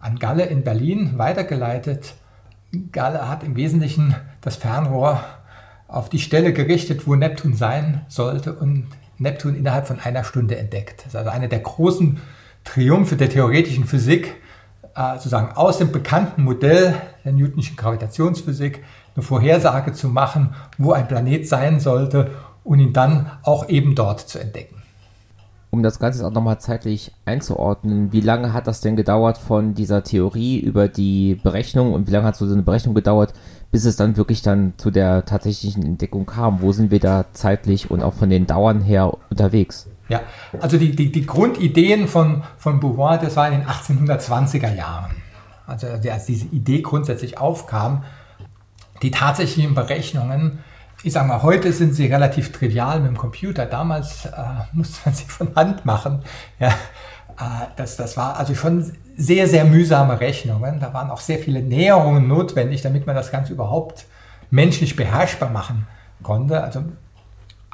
[0.00, 2.14] an Galle in Berlin weitergeleitet.
[2.92, 5.20] Galle hat im Wesentlichen das Fernrohr
[5.88, 8.86] auf die Stelle gerichtet, wo Neptun sein sollte und
[9.18, 11.00] Neptun innerhalb von einer Stunde entdeckt.
[11.00, 12.20] Das ist also einer der großen
[12.64, 14.34] Triumphe der theoretischen Physik,
[14.94, 21.08] äh, sozusagen aus dem bekannten Modell der Newtonschen Gravitationsphysik eine Vorhersage zu machen, wo ein
[21.08, 22.32] Planet sein sollte
[22.64, 24.82] und ihn dann auch eben dort zu entdecken.
[25.76, 30.02] Um das Ganze auch nochmal zeitlich einzuordnen, wie lange hat das denn gedauert von dieser
[30.02, 33.34] Theorie über die Berechnung und wie lange hat so eine Berechnung gedauert,
[33.70, 36.62] bis es dann wirklich dann zu der tatsächlichen Entdeckung kam.
[36.62, 39.86] Wo sind wir da zeitlich und auch von den Dauern her unterwegs?
[40.08, 40.22] Ja,
[40.62, 45.14] also die, die, die Grundideen von, von Beauvoir, das war in den 1820er Jahren.
[45.66, 48.02] Also als diese Idee grundsätzlich aufkam,
[49.02, 50.60] die tatsächlichen Berechnungen,
[51.02, 53.66] ich sage mal, heute sind sie relativ trivial mit dem Computer.
[53.66, 54.30] Damals äh,
[54.72, 56.22] musste man sie von Hand machen.
[56.58, 60.80] Ja, äh, das, das war also schon sehr, sehr mühsame Rechnungen.
[60.80, 64.06] Da waren auch sehr viele Näherungen notwendig, damit man das Ganze überhaupt
[64.50, 65.86] menschlich beherrschbar machen
[66.22, 66.62] konnte.
[66.62, 66.80] Also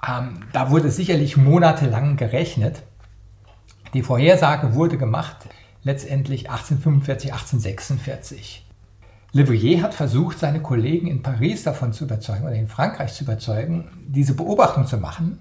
[0.07, 2.83] ähm, da wurde sicherlich monatelang gerechnet.
[3.95, 5.37] Die Vorhersage wurde gemacht
[5.83, 8.67] letztendlich 1845, 1846.
[9.33, 13.91] Le hat versucht, seine Kollegen in Paris davon zu überzeugen oder in Frankreich zu überzeugen,
[14.07, 15.39] diese Beobachtung zu machen.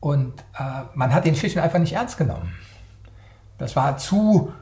[0.00, 2.52] Und äh, man hat den schlicht und einfach nicht ernst genommen.
[3.58, 4.52] Das war zu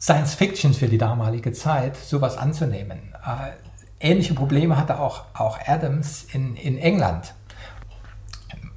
[0.00, 2.98] Science Fiction für die damalige Zeit, sowas anzunehmen.
[3.24, 3.50] Äh,
[3.98, 7.34] ähnliche Probleme hatte auch, auch Adams in, in England.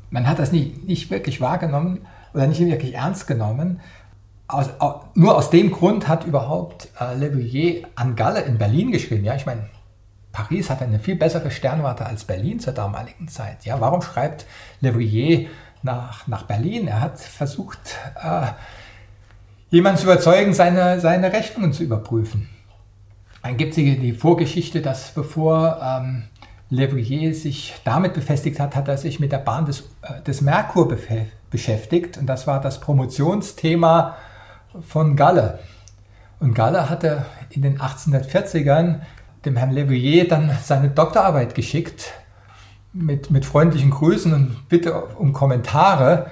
[0.09, 3.81] Man hat das nicht, nicht wirklich wahrgenommen oder nicht wirklich ernst genommen.
[4.49, 4.69] Aus,
[5.13, 9.25] nur aus dem Grund hat überhaupt äh, Le an Galle in Berlin geschrieben.
[9.25, 9.69] Ja, ich meine,
[10.31, 13.65] Paris hat eine viel bessere Sternwarte als Berlin zur damaligen Zeit.
[13.65, 14.45] Ja, warum schreibt
[14.79, 15.47] Le
[15.83, 16.87] nach, nach Berlin?
[16.87, 17.79] Er hat versucht,
[18.23, 18.47] äh,
[19.69, 22.47] jemanden zu überzeugen, seine, seine Rechnungen zu überprüfen.
[23.43, 26.23] Dann gibt es die Vorgeschichte, dass bevor ähm,
[26.69, 30.87] Le sich damit befestigt hat, hat er sich mit der Bahn des, äh, des Merkur
[31.49, 32.17] beschäftigt.
[32.17, 34.15] Und das war das Promotionsthema
[34.81, 35.59] von Galle.
[36.39, 39.01] Und Galle hatte in den 1840ern
[39.45, 42.13] dem Herrn Le dann seine Doktorarbeit geschickt
[42.93, 46.31] mit, mit freundlichen Grüßen und Bitte um Kommentare.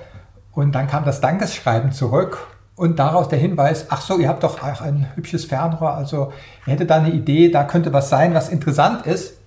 [0.51, 4.61] Und dann kam das Dankeschreiben zurück und daraus der Hinweis, ach so, ihr habt doch
[4.61, 6.33] auch ein hübsches Fernrohr, also
[6.65, 9.37] ihr hättet da eine Idee, da könnte was sein, was interessant ist.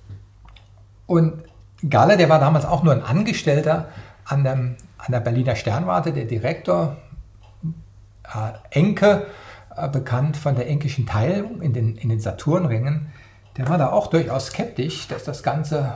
[1.06, 1.42] Und
[1.88, 3.88] Galle, der war damals auch nur ein Angestellter
[4.24, 6.96] an, dem, an der Berliner Sternwarte, der Direktor,
[8.70, 9.26] Enke
[9.76, 13.12] äh, bekannt von der enkischen Teilung in den, in den Saturnringen.
[13.56, 15.94] Der war da auch durchaus skeptisch, dass das Ganze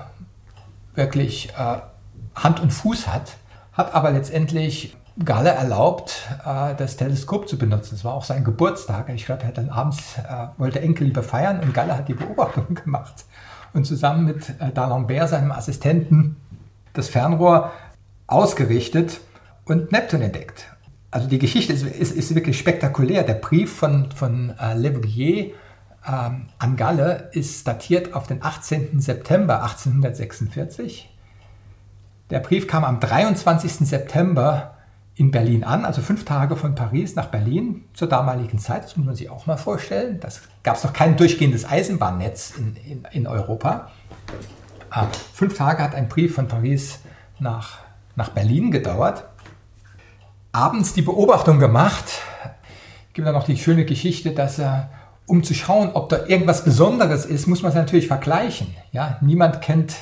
[0.94, 1.78] wirklich äh,
[2.34, 3.36] Hand und Fuß hat,
[3.72, 7.94] hat aber letztendlich Galle erlaubt, äh, das Teleskop zu benutzen.
[7.94, 9.08] Es war auch sein Geburtstag.
[9.10, 12.14] Ich glaube, er hat dann abends, äh, wollte Enkel lieber feiern und Galle hat die
[12.14, 13.26] Beobachtung gemacht
[13.74, 16.36] und zusammen mit äh, D'Alembert, seinem Assistenten,
[16.94, 17.72] das Fernrohr
[18.26, 19.20] ausgerichtet
[19.64, 20.66] und Neptun entdeckt.
[21.12, 23.22] Also die Geschichte ist, ist, ist wirklich spektakulär.
[23.22, 25.52] Der Brief von, von äh, Leverrier
[26.08, 28.98] ähm, an Galle ist datiert auf den 18.
[28.98, 31.10] September 1846.
[32.30, 33.86] Der Brief kam am 23.
[33.86, 34.78] September
[35.14, 38.84] in Berlin an, also fünf Tage von Paris nach Berlin zur damaligen Zeit.
[38.84, 40.18] Das muss man sich auch mal vorstellen.
[40.18, 43.90] Das gab es noch kein durchgehendes Eisenbahnnetz in, in, in Europa.
[44.88, 47.00] Ah, fünf Tage hat ein Brief von Paris
[47.38, 47.80] nach,
[48.16, 49.24] nach Berlin gedauert.
[50.54, 52.04] Abends die Beobachtung gemacht.
[53.08, 54.90] Es gibt dann noch die schöne Geschichte, dass er,
[55.24, 58.74] um zu schauen, ob da irgendwas Besonderes ist, muss man es natürlich vergleichen.
[58.92, 59.94] Ja, niemand kennt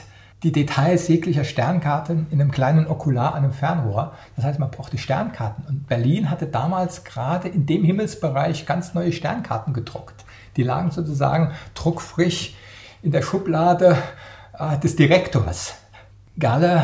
[0.43, 4.13] die Details jeglicher Sternkarten in einem kleinen Okular an einem Fernrohr.
[4.35, 5.65] Das heißt, man brauchte Sternkarten.
[5.69, 10.25] Und Berlin hatte damals gerade in dem Himmelsbereich ganz neue Sternkarten gedruckt.
[10.57, 12.57] Die lagen sozusagen druckfrisch
[13.03, 13.97] in der Schublade
[14.59, 15.75] äh, des Direktors.
[16.37, 16.83] Galle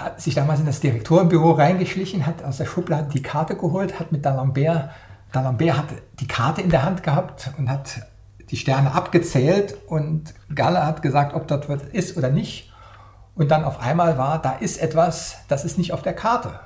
[0.00, 4.12] hat sich damals in das Direktorenbüro reingeschlichen, hat aus der Schublade die Karte geholt, hat
[4.12, 4.88] mit D'Alembert,
[5.32, 5.86] D'Alembert hat
[6.18, 8.00] die Karte in der Hand gehabt und hat
[8.50, 12.72] die Sterne abgezählt und Galle hat gesagt, ob dort was ist oder nicht.
[13.36, 16.58] Und dann auf einmal war, da ist etwas, das ist nicht auf der Karte.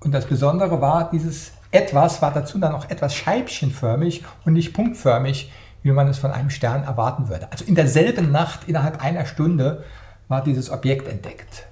[0.00, 5.52] Und das Besondere war, dieses etwas war dazu dann noch etwas scheibchenförmig und nicht punktförmig,
[5.82, 7.50] wie man es von einem Stern erwarten würde.
[7.50, 9.84] Also in derselben Nacht, innerhalb einer Stunde,
[10.28, 11.69] war dieses Objekt entdeckt.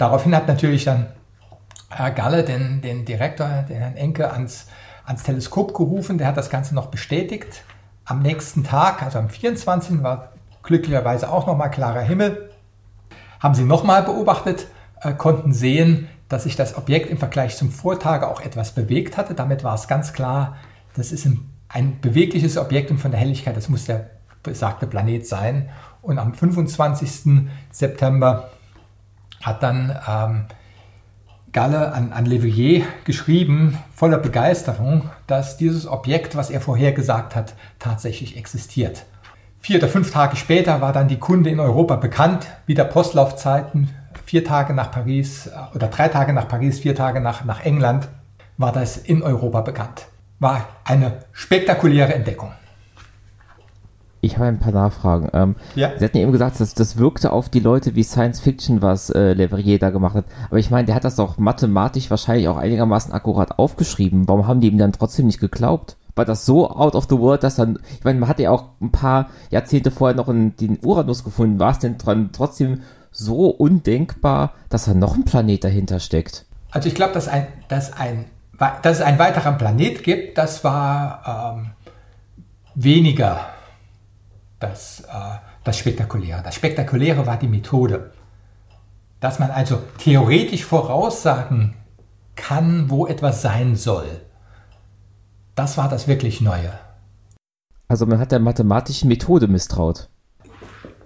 [0.00, 1.08] Daraufhin hat natürlich dann
[1.90, 4.66] Herr Galle den, den Direktor, den Herrn Enke, ans,
[5.04, 6.16] ans Teleskop gerufen.
[6.16, 7.64] Der hat das Ganze noch bestätigt.
[8.06, 10.02] Am nächsten Tag, also am 24.
[10.02, 10.32] war
[10.62, 12.48] glücklicherweise auch nochmal klarer Himmel,
[13.40, 14.68] haben sie nochmal beobachtet,
[15.02, 19.34] äh, konnten sehen, dass sich das Objekt im Vergleich zum Vortage auch etwas bewegt hatte.
[19.34, 20.56] Damit war es ganz klar,
[20.96, 21.28] das ist
[21.68, 24.08] ein bewegliches Objekt und von der Helligkeit, das muss der
[24.42, 25.68] besagte Planet sein.
[26.00, 27.50] Und am 25.
[27.70, 28.48] September
[29.40, 30.44] hat dann ähm,
[31.52, 38.36] Galle an, an Leverrier geschrieben, voller Begeisterung, dass dieses Objekt, was er vorhergesagt hat, tatsächlich
[38.36, 39.04] existiert.
[39.60, 43.90] Vier oder fünf Tage später war dann die Kunde in Europa bekannt, wieder Postlaufzeiten,
[44.24, 48.08] vier Tage nach Paris äh, oder drei Tage nach Paris, vier Tage nach, nach England,
[48.56, 50.06] war das in Europa bekannt.
[50.38, 52.52] War eine spektakuläre Entdeckung.
[54.22, 55.28] Ich habe ein paar Nachfragen.
[55.32, 55.92] Ähm, ja.
[55.98, 59.08] Sie hatten ja eben gesagt, dass das wirkte auf die Leute wie Science Fiction, was
[59.10, 60.26] äh, Leverrier da gemacht hat.
[60.48, 64.28] Aber ich meine, der hat das doch mathematisch wahrscheinlich auch einigermaßen akkurat aufgeschrieben.
[64.28, 65.96] Warum haben die ihm dann trotzdem nicht geglaubt?
[66.16, 68.70] War das so out of the world, dass dann, ich meine, man hat ja auch
[68.80, 71.58] ein paar Jahrzehnte vorher noch in, den Uranus gefunden.
[71.58, 76.44] War es denn dran, trotzdem so undenkbar, dass da noch ein Planet dahinter steckt?
[76.70, 78.26] Also ich glaube, dass, ein, dass, ein,
[78.82, 81.70] dass es einen weiteren Planet gibt, das war ähm,
[82.74, 83.46] weniger
[84.60, 86.42] das, äh, das Spektakuläre.
[86.42, 88.12] Das Spektakuläre war die Methode.
[89.18, 91.74] Dass man also theoretisch voraussagen
[92.36, 94.22] kann, wo etwas sein soll.
[95.54, 96.72] Das war das wirklich Neue.
[97.88, 100.08] Also man hat der mathematischen Methode misstraut.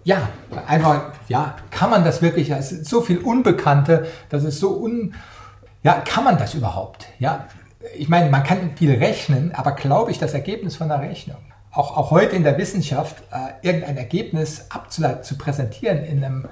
[0.04, 0.28] Ja,
[0.66, 2.50] einfach, ja, kann man das wirklich?
[2.50, 5.14] Es ist so viel Unbekannte, das ist so un.
[5.82, 7.06] Ja, kann man das überhaupt?
[7.18, 7.48] Ja,
[7.96, 11.38] ich meine, man kann viel rechnen, aber glaube ich das Ergebnis von der Rechnung?
[11.74, 16.48] Auch, auch heute in der Wissenschaft äh, irgendein Ergebnis abzuleiten, zu präsentieren in, einem,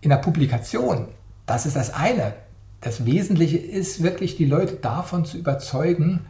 [0.00, 1.08] in einer Publikation,
[1.46, 2.34] das ist das eine.
[2.80, 6.26] Das Wesentliche ist wirklich, die Leute davon zu überzeugen,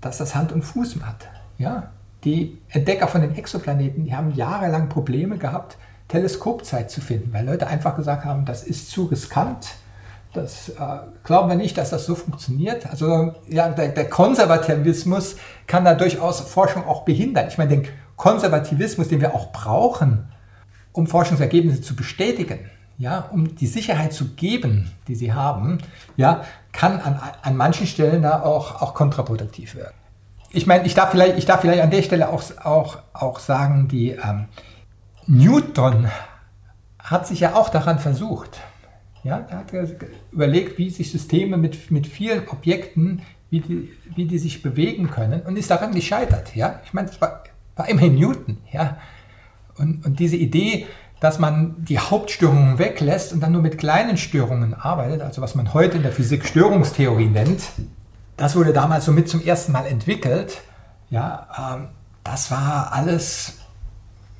[0.00, 1.28] dass das Hand und Fuß hat.
[1.58, 1.90] Ja?
[2.24, 7.66] Die Entdecker von den Exoplaneten, die haben jahrelang Probleme gehabt, Teleskopzeit zu finden, weil Leute
[7.66, 9.74] einfach gesagt haben, das ist zu riskant,
[10.32, 10.74] das äh,
[11.24, 12.86] glauben wir nicht, dass das so funktioniert.
[12.86, 15.36] Also ja, der, der, Konservativismus
[15.66, 17.48] kann da durchaus Forschung auch behindern.
[17.48, 20.28] Ich meine, den Konservativismus, den wir auch brauchen,
[20.92, 25.78] um Forschungsergebnisse zu bestätigen, ja, um die Sicherheit zu geben, die sie haben,
[26.16, 29.94] ja, kann an, an manchen Stellen da auch, auch kontraproduktiv werden.
[30.50, 33.88] Ich meine, ich darf vielleicht, ich darf vielleicht an der Stelle auch, auch, auch sagen,
[33.88, 34.46] die ähm,
[35.26, 36.08] Newton
[36.98, 38.60] hat sich ja auch daran versucht.
[39.28, 39.72] Ja, er hat
[40.32, 45.42] überlegt, wie sich Systeme mit, mit vielen Objekten, wie die, wie die sich bewegen können
[45.42, 46.56] und ist daran gescheitert.
[46.56, 46.80] Ja?
[46.86, 47.44] Ich meine, das war,
[47.76, 48.56] war immerhin Newton.
[48.72, 48.96] Ja?
[49.76, 50.86] Und, und diese Idee,
[51.20, 55.74] dass man die Hauptstörungen weglässt und dann nur mit kleinen Störungen arbeitet, also was man
[55.74, 57.64] heute in der Physik Störungstheorie nennt,
[58.38, 60.62] das wurde damals so mit zum ersten Mal entwickelt.
[61.10, 61.88] Ja, ähm,
[62.24, 63.57] das war alles,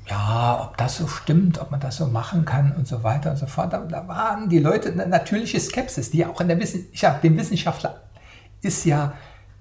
[0.09, 3.37] ja, ob das so stimmt, ob man das so machen kann und so weiter und
[3.37, 3.73] so fort.
[3.73, 8.01] Da, da waren die Leute eine natürliche Skepsis, die auch in der Wissenschaft, dem Wissenschaftler
[8.61, 9.13] ist ja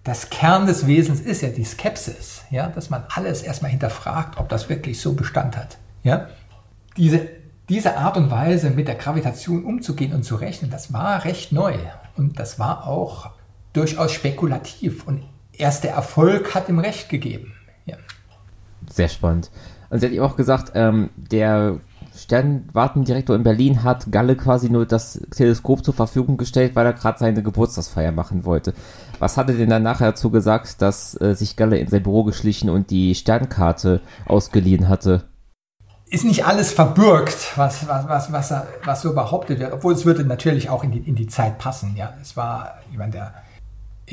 [0.04, 4.48] das Kern des Wesens ist ja die Skepsis, ja, dass man alles erstmal hinterfragt, ob
[4.48, 5.76] das wirklich so Bestand hat.
[6.02, 6.28] Ja.
[6.96, 7.28] Diese,
[7.68, 11.74] diese Art und Weise, mit der Gravitation umzugehen und zu rechnen, das war recht neu
[12.16, 13.32] und das war auch
[13.74, 17.52] durchaus spekulativ und erst der Erfolg hat ihm recht gegeben.
[17.84, 17.98] Ja.
[18.88, 19.50] Sehr spannend.
[19.90, 21.81] Und sie hat eben auch gesagt, ähm, der
[22.18, 27.18] Sternwartendirektor in Berlin hat Galle quasi nur das Teleskop zur Verfügung gestellt, weil er gerade
[27.18, 28.74] seine Geburtstagsfeier machen wollte.
[29.18, 32.24] Was hat er denn dann nachher dazu gesagt, dass äh, sich Galle in sein Büro
[32.24, 35.24] geschlichen und die Sternkarte ausgeliehen hatte?
[36.11, 40.24] Ist nicht alles verbürgt, was, was, was, was, was so behauptet wird, obwohl es würde
[40.24, 41.94] natürlich auch in die, in die Zeit passen.
[41.96, 43.35] Ja, es war, meine, der,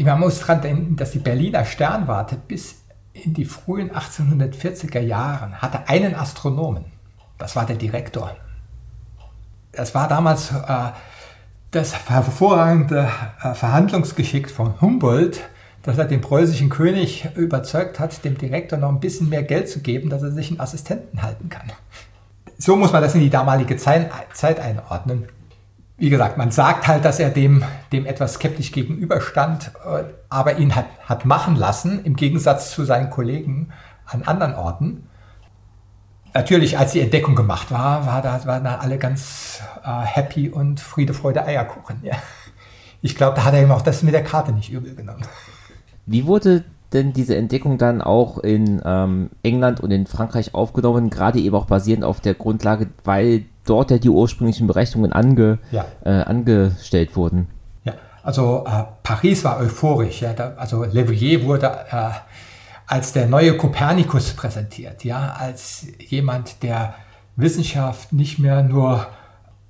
[0.04, 2.85] man muss daran denken, dass die Berliner Sternwarte bis
[3.24, 6.86] in die frühen 1840er Jahren hatte einen Astronomen.
[7.38, 8.36] Das war der Direktor.
[9.72, 10.92] Das war damals äh,
[11.72, 13.10] das hervorragende
[13.42, 15.42] äh, Verhandlungsgeschick von Humboldt,
[15.84, 19.80] dass er den preußischen König überzeugt hat, dem Direktor noch ein bisschen mehr Geld zu
[19.80, 21.72] geben, dass er sich einen Assistenten halten kann.
[22.58, 25.28] So muss man das in die damalige Zeit, Zeit einordnen.
[25.98, 30.76] Wie gesagt, man sagt halt, dass er dem, dem etwas skeptisch gegenüberstand, äh, aber ihn
[30.76, 33.70] hat, hat machen lassen, im Gegensatz zu seinen Kollegen
[34.06, 35.08] an anderen Orten
[36.36, 40.80] natürlich, als die Entdeckung gemacht war, war da, waren da alle ganz äh, happy und
[40.80, 42.02] Friede, Freude, Eierkuchen.
[42.04, 42.16] Ja.
[43.02, 45.26] Ich glaube, da hat er ihm auch das mit der Karte nicht übel genommen.
[46.06, 51.40] Wie wurde denn diese Entdeckung dann auch in ähm, England und in Frankreich aufgenommen, gerade
[51.40, 55.86] eben auch basierend auf der Grundlage, weil dort ja die ursprünglichen Berechnungen ange, ja.
[56.04, 57.48] äh, angestellt wurden?
[57.84, 60.22] Ja, also äh, Paris war euphorisch.
[60.22, 62.10] Ja, da, also Leverrier wurde äh,
[62.88, 66.96] als der neue Kopernikus präsentiert, ja, als jemand, der
[67.36, 69.08] Wissenschaft nicht mehr nur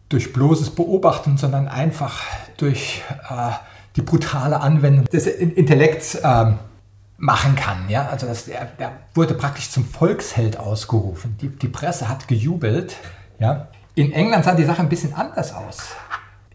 [0.10, 2.22] durch bloßes Beobachten, sondern einfach
[2.58, 3.52] durch äh,
[3.96, 6.54] die brutale Anwendung des Intellekts äh,
[7.18, 7.90] machen kann.
[7.90, 8.08] Ja?
[8.08, 11.38] Also das, der, der, wurde praktisch zum Volksheld ausgerufen.
[11.42, 12.98] Die, die Presse hat gejubelt.
[13.40, 13.68] Ja?
[13.96, 15.96] In England sah die Sache ein bisschen anders aus.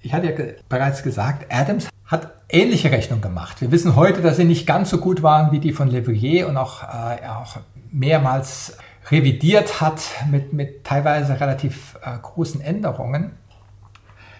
[0.02, 3.62] Ich hatte ja ge bereits gesagt, Adams hat ähnliche Rechnungen gemacht.
[3.62, 6.58] Wir wissen heute, dass sie nicht ganz so gut waren wie die von Leverrier und
[6.58, 7.56] auch, äh, auch
[7.90, 8.76] mehrmals
[9.10, 13.32] revidiert hat mit, mit teilweise relativ äh, großen Änderungen.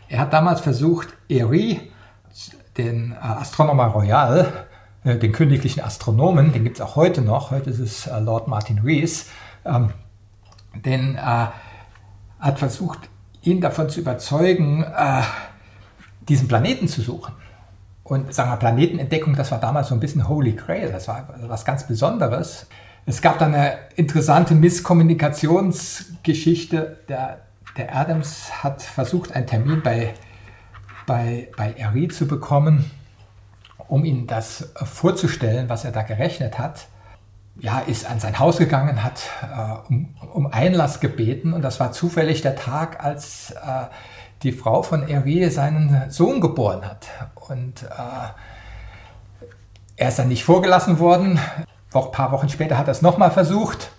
[0.08, 1.80] Er hat damals versucht, Erie,
[2.76, 4.66] den äh, Astronomer Royal,
[5.04, 8.46] äh, den königlichen Astronomen, den gibt es auch heute noch, heute ist es äh, Lord
[8.46, 9.30] Martin Rees,
[9.64, 9.94] ähm,
[10.74, 11.46] den äh,
[12.40, 13.08] hat versucht,
[13.42, 14.84] ihn davon zu überzeugen,
[16.28, 17.34] diesen Planeten zu suchen.
[18.02, 21.64] Und sagen wir, Planetenentdeckung, das war damals so ein bisschen Holy Grail, das war was
[21.64, 22.66] ganz Besonderes.
[23.06, 26.98] Es gab dann eine interessante Misskommunikationsgeschichte.
[27.08, 27.38] Der,
[27.76, 30.14] der Adams hat versucht, einen Termin bei,
[31.06, 32.90] bei, bei Eri zu bekommen,
[33.88, 36.88] um ihm das vorzustellen, was er da gerechnet hat.
[37.56, 41.92] Ja, ist an sein Haus gegangen, hat äh, um, um, Einlass gebeten und das war
[41.92, 43.86] zufällig der Tag, als äh,
[44.42, 47.08] die Frau von Hervé seinen Sohn geboren hat.
[47.34, 47.86] Und äh,
[49.96, 51.38] er ist dann nicht vorgelassen worden.
[51.92, 53.90] Ein paar Wochen später hat er es nochmal versucht.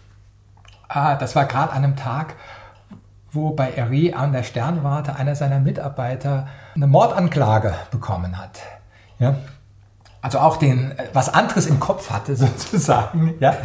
[0.89, 2.35] Äh, das war gerade an einem Tag,
[3.31, 8.59] wo bei Hervé an der Sternwarte einer seiner Mitarbeiter eine Mordanklage bekommen hat.
[9.19, 9.35] Ja?
[10.21, 13.35] Also auch den, was anderes im Kopf hatte sozusagen.
[13.39, 13.57] Ja?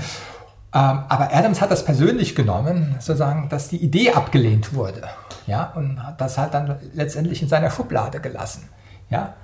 [0.74, 5.02] Ähm, aber Adams hat das persönlich genommen, sozusagen, dass die Idee abgelehnt wurde.
[5.46, 8.68] Ja, und hat das halt dann letztendlich in seiner Schublade gelassen.
[9.10, 9.34] Ja.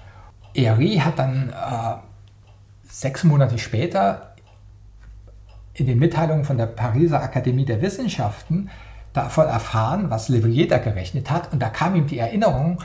[0.55, 1.95] Eri hat dann äh,
[2.83, 4.35] sechs Monate später
[5.75, 8.69] in den Mitteilungen von der Pariser Akademie der Wissenschaften
[9.13, 11.53] davon erfahren, was Leverrier da gerechnet hat.
[11.53, 12.83] Und da kam ihm die Erinnerung,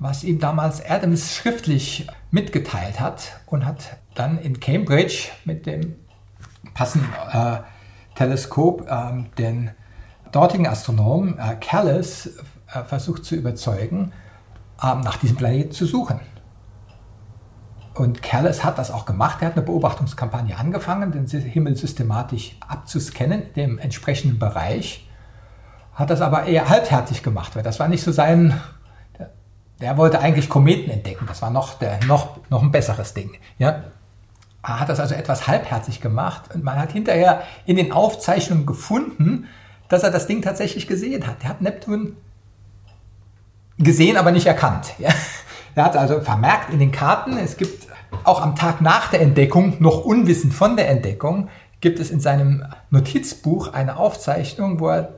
[0.00, 5.94] was ihm damals Adams schriftlich mitgeteilt hat und hat dann in Cambridge mit dem
[6.74, 7.58] passenden äh,
[8.16, 9.70] Teleskop äh, den
[10.32, 12.38] dortigen Astronomen äh, Callis
[12.72, 14.12] äh, versucht zu überzeugen,
[14.82, 16.20] ähm, nach diesem Planeten zu suchen.
[17.94, 19.42] Und Callis hat das auch gemacht.
[19.42, 25.06] Er hat eine Beobachtungskampagne angefangen, den Himmel systematisch abzuscannen, dem entsprechenden Bereich.
[25.92, 28.58] Hat das aber eher halbherzig gemacht, weil das war nicht so sein.
[29.80, 31.26] Der, wollte eigentlich Kometen entdecken.
[31.26, 33.32] Das war noch, der, noch, noch ein besseres Ding.
[33.58, 33.84] Ja?
[34.62, 39.48] Er hat das also etwas halbherzig gemacht und man hat hinterher in den Aufzeichnungen gefunden,
[39.88, 41.36] dass er das Ding tatsächlich gesehen hat.
[41.42, 42.16] Er hat Neptun
[43.78, 44.92] gesehen, aber nicht erkannt.
[44.98, 45.10] Ja.
[45.74, 47.86] Er hat also vermerkt in den Karten, es gibt
[48.24, 51.48] auch am Tag nach der Entdeckung, noch unwissend von der Entdeckung,
[51.80, 55.14] gibt es in seinem Notizbuch eine Aufzeichnung, wo er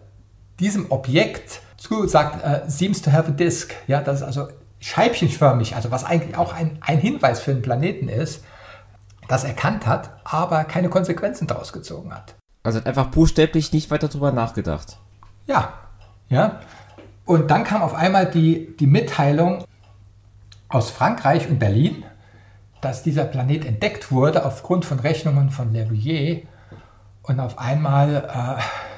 [0.61, 3.75] diesem Objekt zu sagt, uh, seems to have a disk.
[3.87, 4.49] Ja, das ist also
[4.81, 8.45] scheibchenförmig, also was eigentlich auch ein, ein Hinweis für einen Planeten ist,
[9.29, 12.35] das erkannt hat, aber keine Konsequenzen daraus gezogen hat.
[12.63, 14.99] Also hat einfach buchstäblich nicht weiter darüber nachgedacht.
[15.47, 15.73] Ja,
[16.29, 16.61] ja.
[17.25, 19.65] Und dann kam auf einmal die, die Mitteilung
[20.69, 22.05] aus Frankreich und Berlin,
[22.81, 26.43] dass dieser Planet entdeckt wurde aufgrund von Rechnungen von Leverrier.
[27.23, 28.92] Und auf einmal äh,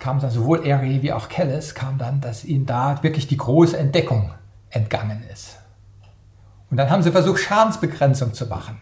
[0.00, 3.76] kam dann sowohl Airy wie auch Kellis, kam dann, dass ihnen da wirklich die große
[3.76, 4.32] Entdeckung
[4.70, 5.58] entgangen ist.
[6.70, 8.80] Und dann haben sie versucht, Schadensbegrenzung zu machen.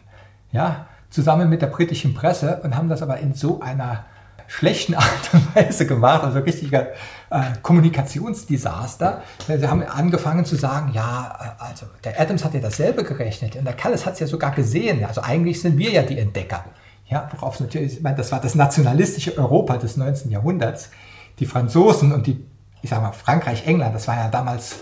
[0.53, 4.05] Ja, zusammen mit der britischen Presse und haben das aber in so einer
[4.47, 6.89] schlechten Art und Weise gemacht, also richtiger
[7.31, 9.23] äh, Kommunikationsdesaster.
[9.47, 13.65] Sie haben angefangen zu sagen, ja, äh, also der Adams hat ja dasselbe gerechnet und
[13.65, 15.05] der Callis hat es ja sogar gesehen.
[15.05, 16.65] Also eigentlich sind wir ja die Entdecker.
[17.07, 20.31] Ja, worauf natürlich, ich meine, das war das nationalistische Europa des 19.
[20.31, 20.91] Jahrhunderts.
[21.39, 22.45] Die Franzosen und die,
[22.83, 24.77] ich sage mal, Frankreich, England, das war ja damals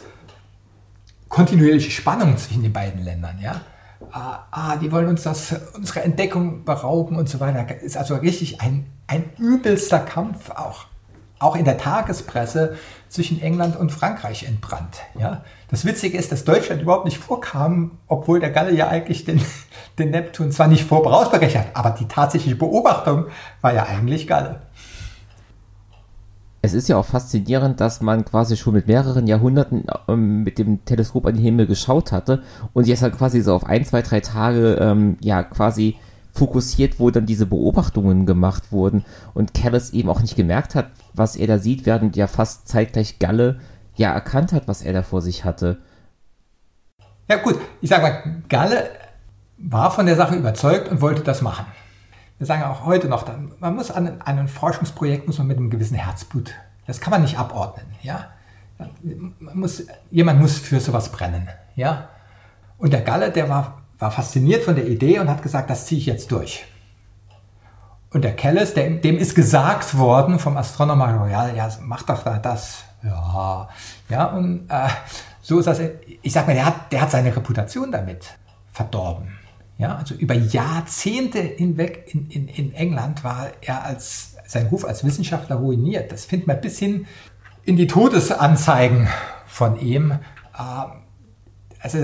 [1.28, 3.60] kontinuierliche Spannung zwischen den beiden Ländern, ja.
[4.12, 7.80] Ah, ah, die wollen uns das, unsere Entdeckung berauben und so weiter.
[7.80, 10.86] Ist also richtig ein, ein übelster Kampf auch,
[11.38, 12.76] auch in der Tagespresse
[13.08, 15.00] zwischen England und Frankreich entbrannt.
[15.18, 15.44] Ja?
[15.68, 19.40] Das Witzige ist, dass Deutschland überhaupt nicht vorkam, obwohl der Galle ja eigentlich den,
[19.98, 23.26] den Neptun zwar nicht vorausberechnet hat, aber die tatsächliche Beobachtung
[23.62, 24.60] war ja eigentlich Galle
[26.66, 30.84] es ist ja auch faszinierend, dass man quasi schon mit mehreren Jahrhunderten ähm, mit dem
[30.84, 32.42] Teleskop an den Himmel geschaut hatte
[32.72, 35.96] und jetzt halt quasi so auf ein, zwei, drei Tage ähm, ja quasi
[36.32, 41.36] fokussiert, wo dann diese Beobachtungen gemacht wurden und Callis eben auch nicht gemerkt hat, was
[41.36, 43.60] er da sieht, während ja fast zeitgleich Galle
[43.94, 45.78] ja erkannt hat, was er da vor sich hatte.
[47.28, 48.90] Ja gut, ich sage mal, Galle
[49.56, 51.64] war von der Sache überzeugt und wollte das machen
[52.38, 53.24] wir sagen auch heute noch,
[53.58, 56.52] man muss an, einem Forschungsprojekt muss man mit einem gewissen Herzblut,
[56.86, 58.26] das kann man nicht abordnen, ja.
[58.78, 62.08] Man muss, jemand muss für sowas brennen, ja.
[62.78, 65.98] Und der Galle, der war, war fasziniert von der Idee und hat gesagt, das ziehe
[65.98, 66.66] ich jetzt durch.
[68.10, 72.38] Und der Kellis, der, dem ist gesagt worden vom Astronomer Royal, ja, mach doch da
[72.38, 72.84] das.
[73.02, 73.68] Ja,
[74.08, 74.88] ja, und äh,
[75.42, 75.80] so ist das.
[76.22, 78.36] Ich sag mal, der hat, der hat seine Reputation damit
[78.72, 79.38] verdorben.
[79.78, 85.04] Ja, also über Jahrzehnte hinweg in, in, in England war er als sein Ruf als
[85.04, 86.12] Wissenschaftler ruiniert.
[86.12, 87.06] Das findet man bis hin
[87.64, 89.08] in die Todesanzeigen
[89.46, 90.18] von ihm.
[91.80, 91.98] Also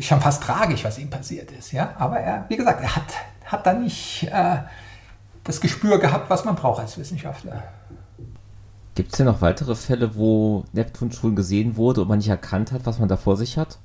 [0.00, 1.72] schon fast tragisch, was ihm passiert ist.
[1.72, 1.94] Ja?
[1.98, 3.14] Aber er, wie gesagt, er hat,
[3.44, 4.58] hat da nicht äh,
[5.42, 7.62] das Gespür gehabt, was man braucht als Wissenschaftler.
[8.94, 12.72] Gibt es denn noch weitere Fälle, wo Neptun schon gesehen wurde und man nicht erkannt
[12.72, 13.78] hat, was man da vor sich hat?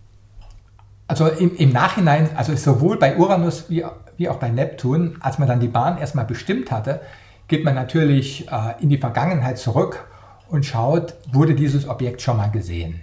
[1.12, 3.84] Also im, im Nachhinein, also sowohl bei Uranus wie,
[4.16, 7.02] wie auch bei Neptun, als man dann die Bahn erstmal bestimmt hatte,
[7.50, 10.06] geht man natürlich äh, in die Vergangenheit zurück
[10.48, 13.02] und schaut, wurde dieses Objekt schon mal gesehen.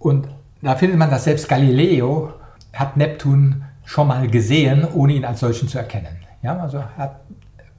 [0.00, 0.26] Und
[0.60, 2.32] da findet man, dass selbst Galileo
[2.72, 6.16] hat Neptun schon mal gesehen, ohne ihn als solchen zu erkennen.
[6.42, 7.20] Ja, also hat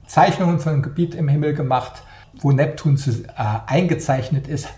[0.06, 2.02] Zeichnungen von einem Gebiet im Himmel gemacht,
[2.40, 3.24] wo Neptun zu, äh,
[3.66, 4.70] eingezeichnet ist,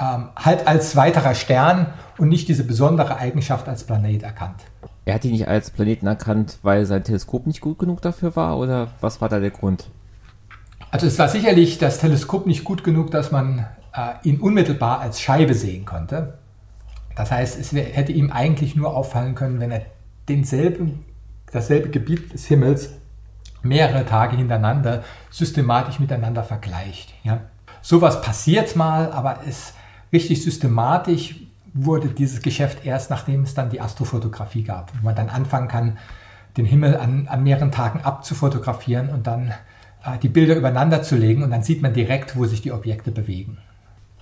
[0.00, 1.86] ähm, halt als weiterer Stern
[2.18, 4.62] und nicht diese besondere Eigenschaft als Planet erkannt.
[5.04, 8.58] Er hat ihn nicht als Planeten erkannt, weil sein Teleskop nicht gut genug dafür war
[8.58, 9.88] oder was war da der Grund?
[10.90, 15.20] Also es war sicherlich das Teleskop nicht gut genug, dass man äh, ihn unmittelbar als
[15.20, 16.38] Scheibe sehen konnte.
[17.16, 19.82] Das heißt, es hätte ihm eigentlich nur auffallen können, wenn er
[20.28, 21.04] denselben,
[21.52, 22.90] dasselbe Gebiet des Himmels
[23.62, 27.12] mehrere Tage hintereinander systematisch miteinander vergleicht.
[27.24, 27.40] Ja.
[27.82, 29.72] Sowas passiert mal, aber es
[30.12, 31.36] richtig systematisch
[31.74, 35.98] wurde dieses Geschäft erst, nachdem es dann die Astrofotografie gab, wo man dann anfangen kann,
[36.56, 39.52] den Himmel an, an mehreren Tagen abzufotografieren und dann
[40.04, 43.10] äh, die Bilder übereinander zu legen und dann sieht man direkt, wo sich die Objekte
[43.10, 43.58] bewegen.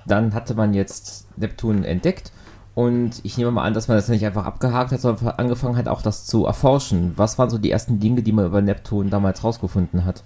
[0.07, 2.33] Dann hatte man jetzt Neptun entdeckt
[2.75, 5.89] und ich nehme mal an, dass man das nicht einfach abgehakt hat, sondern angefangen hat,
[5.89, 7.13] auch das zu erforschen.
[7.17, 10.23] Was waren so die ersten Dinge, die man über Neptun damals rausgefunden hat?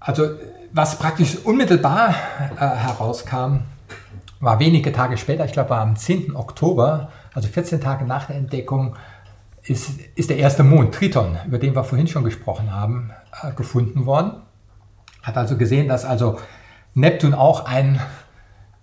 [0.00, 0.30] Also
[0.72, 2.14] was praktisch unmittelbar
[2.58, 3.58] äh, herauskam,
[4.40, 6.36] war wenige Tage später, ich glaube war am 10.
[6.36, 8.96] Oktober, also 14 Tage nach der Entdeckung,
[9.62, 13.10] ist, ist der erste Mond, Triton, über den wir vorhin schon gesprochen haben,
[13.42, 14.42] äh, gefunden worden.
[15.22, 16.38] Hat also gesehen, dass also
[16.94, 18.00] Neptun auch ein,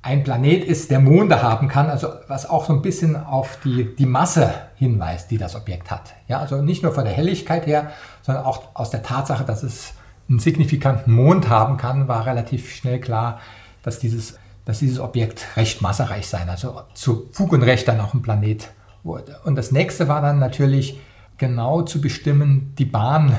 [0.01, 3.95] ein Planet ist, der Monde haben kann, also was auch so ein bisschen auf die,
[3.95, 6.14] die Masse hinweist, die das Objekt hat.
[6.28, 7.91] Ja, also nicht nur von der Helligkeit her,
[8.22, 9.93] sondern auch aus der Tatsache, dass es
[10.30, 13.39] einen signifikanten Mond haben kann, war relativ schnell klar,
[13.84, 18.14] dass dieses dass dieses Objekt recht massereich sein, also zu Fug und Recht dann auch
[18.14, 18.72] ein Planet
[19.03, 19.39] wurde.
[19.43, 20.99] Und das nächste war dann natürlich
[21.38, 23.38] genau zu bestimmen, die Bahn,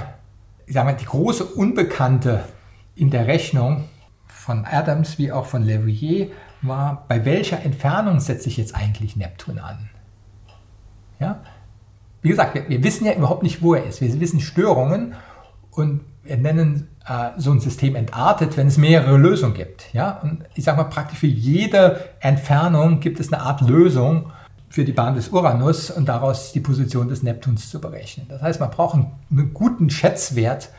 [0.67, 2.45] ich sag mal, die große Unbekannte
[2.95, 3.85] in der Rechnung
[4.27, 9.59] von Adams wie auch von Leverrier war, bei welcher Entfernung setze ich jetzt eigentlich Neptun
[9.59, 9.89] an?
[11.19, 11.41] Ja?
[12.21, 14.01] Wie gesagt, wir, wir wissen ja überhaupt nicht, wo er ist.
[14.01, 15.15] Wir wissen Störungen
[15.71, 19.93] und wir nennen äh, so ein System entartet, wenn es mehrere Lösungen gibt.
[19.93, 20.21] Ja?
[20.23, 24.33] Und ich sage mal, praktisch für jede Entfernung gibt es eine Art Lösung
[24.69, 28.27] für die Bahn des Uranus und daraus die Position des Neptuns zu berechnen.
[28.29, 30.71] Das heißt, man braucht einen, einen guten Schätzwert,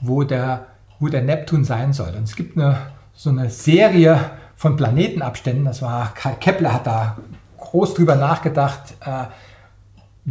[0.00, 0.66] wo der,
[0.98, 2.14] wo der Neptun sein soll.
[2.16, 2.78] Und es gibt eine,
[3.14, 4.18] so eine Serie
[4.56, 7.18] von Planetenabständen, das war, Kepler hat da
[7.58, 9.24] groß drüber nachgedacht, äh,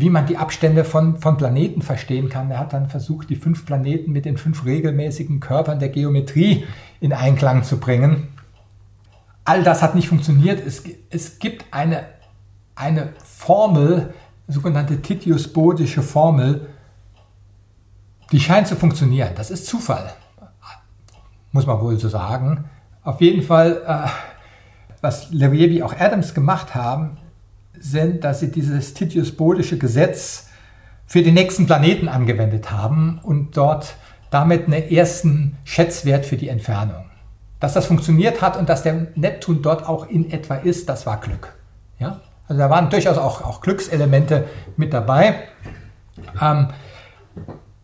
[0.02, 2.50] wie man die Abstände von, von Planeten verstehen kann.
[2.50, 6.66] Er hat dann versucht, die fünf Planeten mit den fünf regelmäßigen Körpern der Geometrie
[7.02, 8.30] in Einklang zu bringen.
[9.44, 10.66] All das hat nicht funktioniert.
[10.66, 12.06] Es, es gibt eine,
[12.76, 14.14] eine Formel,
[14.48, 16.70] sogenannte Titius-Bodische Formel,
[18.32, 19.32] die scheint zu funktionieren.
[19.36, 20.14] Das ist Zufall,
[21.52, 22.70] muss man wohl so sagen.
[23.04, 24.08] Auf jeden Fall, äh,
[25.02, 27.18] was wie auch Adams gemacht haben,
[27.80, 30.48] sind, dass sie dieses Titius-Bodische Gesetz
[31.06, 33.96] für den nächsten Planeten angewendet haben und dort
[34.30, 37.06] damit einen ersten Schätzwert für die Entfernung.
[37.60, 41.20] Dass das funktioniert hat und dass der Neptun dort auch in etwa ist, das war
[41.20, 41.56] Glück.
[41.98, 42.22] Ja?
[42.48, 44.46] Also da waren durchaus auch, auch Glückselemente
[44.78, 45.36] mit dabei.
[46.42, 46.68] Ähm,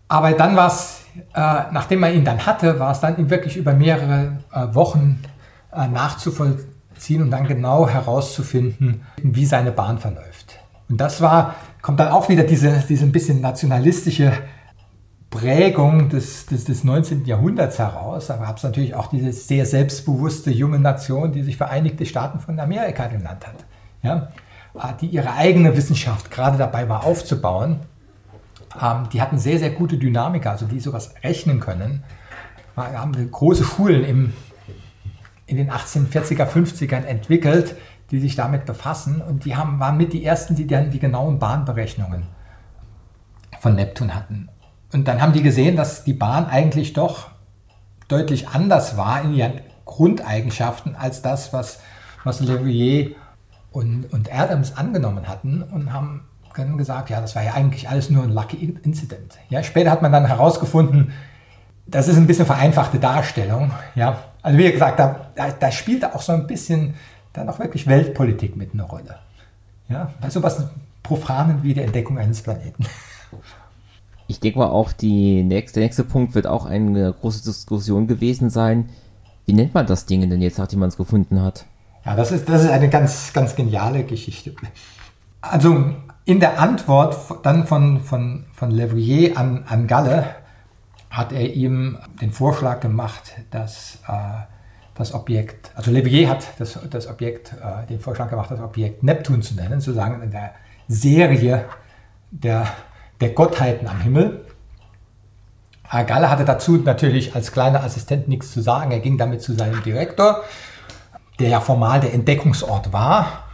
[0.07, 1.39] aber dann war es, äh,
[1.71, 5.23] nachdem man ihn dann hatte, war es dann wirklich über mehrere äh, Wochen
[5.73, 10.59] äh, nachzuvollziehen ziehen und dann genau herauszufinden, wie seine Bahn verläuft.
[10.89, 14.33] Und das war, kommt dann auch wieder diese, diese ein bisschen nationalistische
[15.29, 17.25] Prägung des, des, des 19.
[17.25, 18.27] Jahrhunderts heraus.
[18.27, 22.59] Da gab es natürlich auch diese sehr selbstbewusste junge Nation, die sich Vereinigte Staaten von
[22.59, 23.65] Amerika genannt hat.
[24.01, 24.29] Ja?
[24.77, 27.79] Ah, die ihre eigene Wissenschaft gerade dabei war aufzubauen.
[28.81, 32.03] Ähm, die hatten sehr, sehr gute Dynamiker, also die sowas rechnen können.
[32.75, 34.33] Wir haben große Schulen im
[35.47, 37.75] in den 1840er, 50ern entwickelt,
[38.11, 39.21] die sich damit befassen.
[39.21, 42.23] Und die haben, waren mit die ersten, die dann die genauen Bahnberechnungen
[43.59, 44.49] von Neptun hatten.
[44.93, 47.29] Und dann haben die gesehen, dass die Bahn eigentlich doch
[48.07, 51.79] deutlich anders war in ihren Grundeigenschaften als das, was,
[52.23, 53.15] was Leverrier
[53.71, 56.21] und, und Adams angenommen hatten und haben
[56.55, 59.37] dann gesagt, ja, das war ja eigentlich alles nur ein Lucky Incident.
[59.49, 61.11] Ja, später hat man dann herausgefunden,
[61.85, 63.71] das ist ein bisschen vereinfachte Darstellung.
[63.93, 66.93] Ja, also wie gesagt, da, da, da spielt auch so ein bisschen
[67.33, 69.15] dann auch wirklich Weltpolitik mit eine Rolle.
[69.89, 70.67] Ja, also was
[71.01, 72.85] Profanen wie die Entdeckung eines Planeten.
[74.27, 78.89] Ich denke mal auch, nächste, der nächste Punkt wird auch eine große Diskussion gewesen sein.
[79.45, 81.67] Wie nennt man das Ding denn jetzt, nachdem man es gefunden hat?
[82.03, 84.55] Ja, das ist, das ist eine ganz, ganz geniale Geschichte.
[85.41, 85.93] Also
[86.25, 90.25] in der Antwort dann von, von, von Levrier an, an Galle
[91.15, 94.11] hat er ihm den Vorschlag gemacht, dass äh,
[94.95, 99.41] das Objekt, also Levier hat das, das Objekt, äh, den Vorschlag gemacht, das Objekt Neptun
[99.41, 100.51] zu nennen, sozusagen in der
[100.89, 101.65] Serie
[102.31, 102.67] der,
[103.21, 104.45] der Gottheiten am Himmel.
[105.89, 108.91] Galle hatte dazu natürlich als kleiner Assistent nichts zu sagen.
[108.91, 110.43] Er ging damit zu seinem Direktor,
[111.39, 113.45] der ja formal der Entdeckungsort war.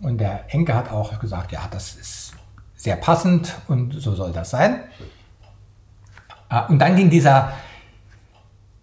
[0.00, 2.32] Und der Enke hat auch gesagt, ja, das ist
[2.76, 4.84] sehr passend und so soll das sein.
[6.50, 7.52] Ah, und dann ging dieser,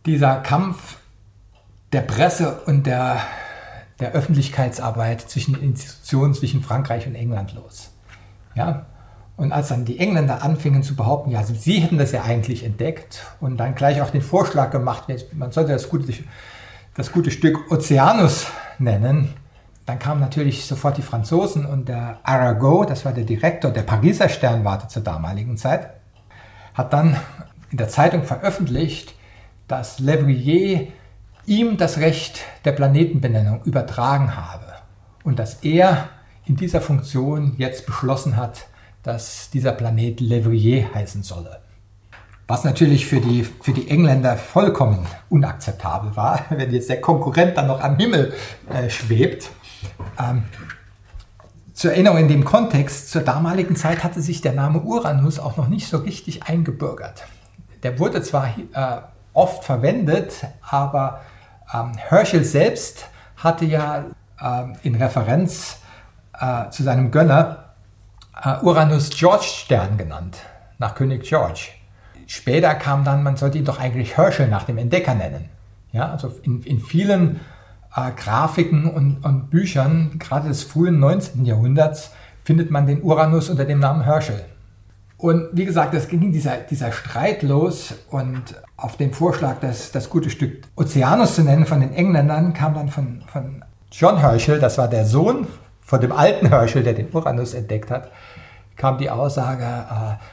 [0.06, 0.98] dieser Kampf
[1.92, 3.18] der Presse und der,
[4.00, 7.92] der Öffentlichkeitsarbeit zwischen Institutionen, zwischen Frankreich und England los.
[8.56, 8.86] Ja?
[9.36, 13.26] Und als dann die Engländer anfingen zu behaupten, ja, sie hätten das ja eigentlich entdeckt
[13.40, 15.04] und dann gleich auch den Vorschlag gemacht,
[15.34, 16.12] man sollte das gute,
[16.96, 18.48] das gute Stück Oceanus
[18.80, 19.34] nennen,
[19.86, 24.28] dann kamen natürlich sofort die Franzosen und der Arago, das war der Direktor der Pariser
[24.30, 25.92] Sternwarte zur damaligen Zeit,
[26.74, 27.18] hat dann
[27.70, 29.14] in der Zeitung veröffentlicht,
[29.68, 30.88] dass Levrier
[31.46, 34.74] ihm das Recht der Planetenbenennung übertragen habe
[35.24, 36.10] und dass er
[36.46, 38.68] in dieser Funktion jetzt beschlossen hat,
[39.04, 41.62] dass dieser Planet Levrier heißen solle.
[42.48, 47.68] Was natürlich für die, für die Engländer vollkommen unakzeptabel war, wenn jetzt der Konkurrent dann
[47.68, 48.34] noch am Himmel
[48.70, 49.50] äh, schwebt.
[50.20, 50.44] Ähm,
[51.74, 55.68] zur Erinnerung in dem Kontext, zur damaligen Zeit hatte sich der Name Uranus auch noch
[55.68, 57.28] nicht so richtig eingebürgert
[57.84, 59.02] der wurde zwar äh,
[59.34, 61.22] oft verwendet, aber
[61.74, 64.06] ähm, Herschel selbst hatte ja
[64.40, 65.82] äh, in Referenz
[66.40, 67.76] äh, zu seinem Gönner
[68.44, 70.38] äh, Uranus George Stern genannt,
[70.80, 71.70] nach König George.
[72.26, 75.50] Später kam dann, man sollte ihn doch eigentlich Herschel nach dem Entdecker nennen.
[75.92, 77.40] Ja, also in, in vielen
[77.96, 81.46] äh, Grafiken und, und Büchern, gerade des frühen 19.
[81.46, 82.12] Jahrhunderts,
[82.44, 84.46] findet man den Uranus unter dem Namen Herschel.
[85.18, 90.10] Und wie gesagt, das ging dieser, dieser Streit los und auf den Vorschlag, das, das
[90.10, 94.78] gute Stück Ozeanus zu nennen von den Engländern, kam dann von, von John Herschel, das
[94.78, 95.48] war der Sohn
[95.82, 98.12] von dem alten Herschel, der den Uranus entdeckt hat,
[98.76, 100.24] kam die Aussage, äh,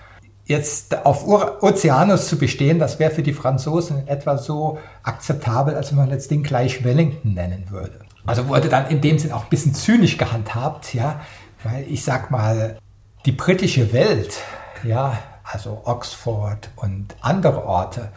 [0.45, 5.99] jetzt auf Ozeanus zu bestehen, das wäre für die Franzosen etwa so akzeptabel, als wenn
[5.99, 8.01] man jetzt den gleich Wellington nennen würde.
[8.27, 11.21] Also wurde dann in dem Sinn auch ein bisschen zynisch gehandhabt, ja,
[11.63, 12.77] weil ich sag mal,
[13.25, 14.43] die britische Welt,
[14.85, 18.13] ja, also Oxford und andere Orte,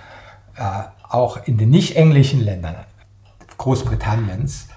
[0.55, 0.61] äh,
[1.09, 2.75] auch in den nicht englischen Ländern
[3.57, 4.67] Großbritanniens,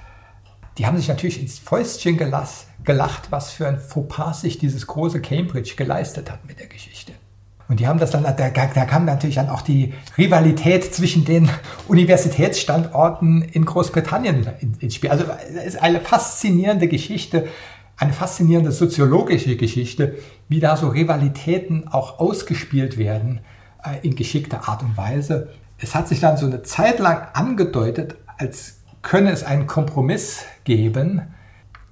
[0.79, 5.21] die haben sich natürlich ins Fäustchen gelass, gelacht, was für ein Fauxpas sich dieses große
[5.21, 7.13] Cambridge geleistet hat mit der Geschichte.
[7.69, 11.49] Und die haben das dann, da, da kam natürlich dann auch die Rivalität zwischen den
[11.87, 14.49] Universitätsstandorten in Großbritannien
[14.81, 15.11] ins Spiel.
[15.11, 17.47] Also es ist eine faszinierende Geschichte,
[18.01, 20.17] eine faszinierende soziologische Geschichte,
[20.49, 23.41] wie da so Rivalitäten auch ausgespielt werden
[23.85, 25.51] äh, in geschickter Art und Weise.
[25.77, 31.21] Es hat sich dann so eine Zeit lang angedeutet, als könne es einen Kompromiss geben,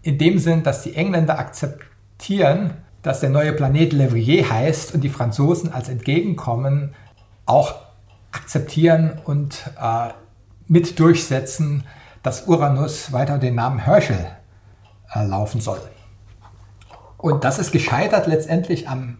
[0.00, 5.10] in dem Sinn, dass die Engländer akzeptieren, dass der neue Planet Levrier heißt und die
[5.10, 6.94] Franzosen als Entgegenkommen
[7.44, 7.74] auch
[8.32, 10.08] akzeptieren und äh,
[10.68, 11.84] mit durchsetzen,
[12.22, 14.26] dass Uranus weiter den Namen Herschel
[15.14, 15.80] äh, laufen soll.
[17.18, 19.18] Und das ist gescheitert letztendlich am,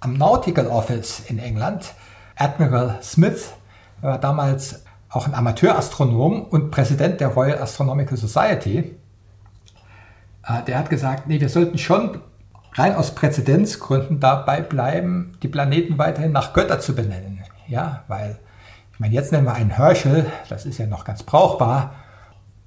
[0.00, 1.94] am Nautical Office in England.
[2.36, 3.52] Admiral Smith
[4.00, 8.96] war damals auch ein Amateurastronom und Präsident der Royal Astronomical Society.
[10.46, 12.20] Äh, der hat gesagt, nee, wir sollten schon
[12.74, 17.40] rein aus Präzedenzgründen dabei bleiben, die Planeten weiterhin nach Götter zu benennen.
[17.68, 18.38] Ja, weil,
[18.92, 21.94] ich meine, jetzt nennen wir einen Herschel, das ist ja noch ganz brauchbar.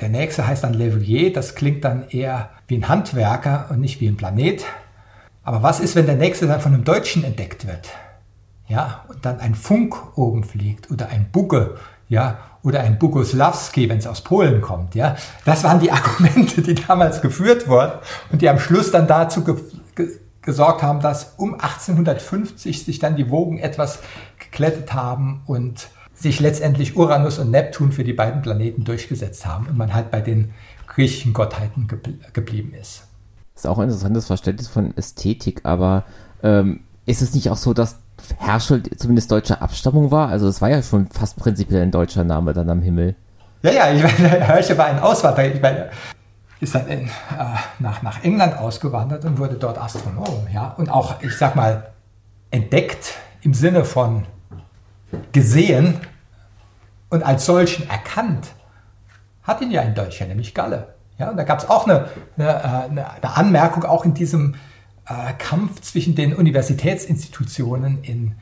[0.01, 4.07] Der nächste heißt dann Leverrier, das klingt dann eher wie ein Handwerker und nicht wie
[4.07, 4.65] ein Planet.
[5.43, 7.89] Aber was ist, wenn der nächste dann von einem Deutschen entdeckt wird?
[8.67, 11.77] Ja, und dann ein Funk oben fliegt oder ein Bugge,
[12.09, 15.15] ja, oder ein Bugosławski, wenn es aus Polen kommt, ja.
[15.45, 17.93] Das waren die Argumente, die damals geführt wurden
[18.31, 19.55] und die am Schluss dann dazu ge
[19.95, 23.99] ge gesorgt haben, dass um 1850 sich dann die Wogen etwas
[24.37, 29.77] geklettet haben und sich letztendlich Uranus und Neptun für die beiden Planeten durchgesetzt haben und
[29.77, 30.53] man halt bei den
[30.87, 31.87] griechischen Gottheiten
[32.33, 33.03] geblieben ist.
[33.53, 36.03] Das ist auch ein interessantes Verständnis von Ästhetik, aber
[36.43, 37.99] ähm, ist es nicht auch so, dass
[38.37, 40.29] Herschel zumindest deutscher Abstammung war?
[40.29, 43.15] Also es war ja schon fast prinzipiell ein deutscher Name dann am Himmel.
[43.61, 45.53] Ja, ja, ich meine, Herschel war ein Auswanderer.
[45.53, 45.89] Ich meine,
[46.59, 47.09] ist dann in, äh,
[47.79, 50.47] nach, nach England ausgewandert und wurde dort Astronom.
[50.53, 50.73] Ja?
[50.77, 51.91] Und auch, ich sag mal,
[52.51, 54.25] entdeckt im Sinne von
[55.31, 55.99] gesehen
[57.09, 58.47] und als solchen erkannt,
[59.43, 60.95] hat ihn ja ein Deutscher, nämlich Galle.
[61.17, 64.55] Ja, und da gab es auch eine, eine, eine, Anmerkung, auch in diesem
[65.05, 68.35] äh, Kampf zwischen den Universitätsinstitutionen in,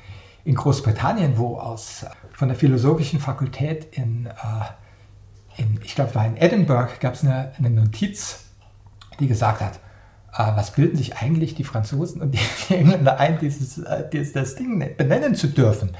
[0.43, 6.38] in Großbritannien, wo aus, von der Philosophischen Fakultät in, äh, in ich glaube, war in
[6.38, 8.45] Edinburgh, gab es eine, eine Notiz,
[9.20, 9.80] die gesagt hat,
[10.34, 12.39] äh, was bilden sich eigentlich die Franzosen und die
[12.74, 15.95] Engländer ein, dieses, äh, dieses, das Ding benennen zu dürfen?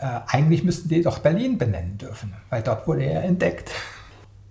[0.00, 3.70] Äh, eigentlich müssten die doch Berlin benennen dürfen, weil dort wurde er entdeckt.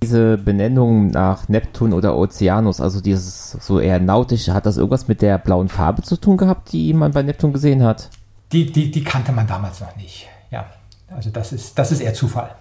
[0.03, 5.21] Diese Benennung nach Neptun oder Ozeanus, also dieses so eher nautische, hat das irgendwas mit
[5.21, 8.09] der blauen Farbe zu tun gehabt, die man bei Neptun gesehen hat?
[8.51, 10.27] Die, die, die kannte man damals noch nicht.
[10.51, 10.67] Ja,
[11.09, 12.51] also das ist, das ist eher Zufall.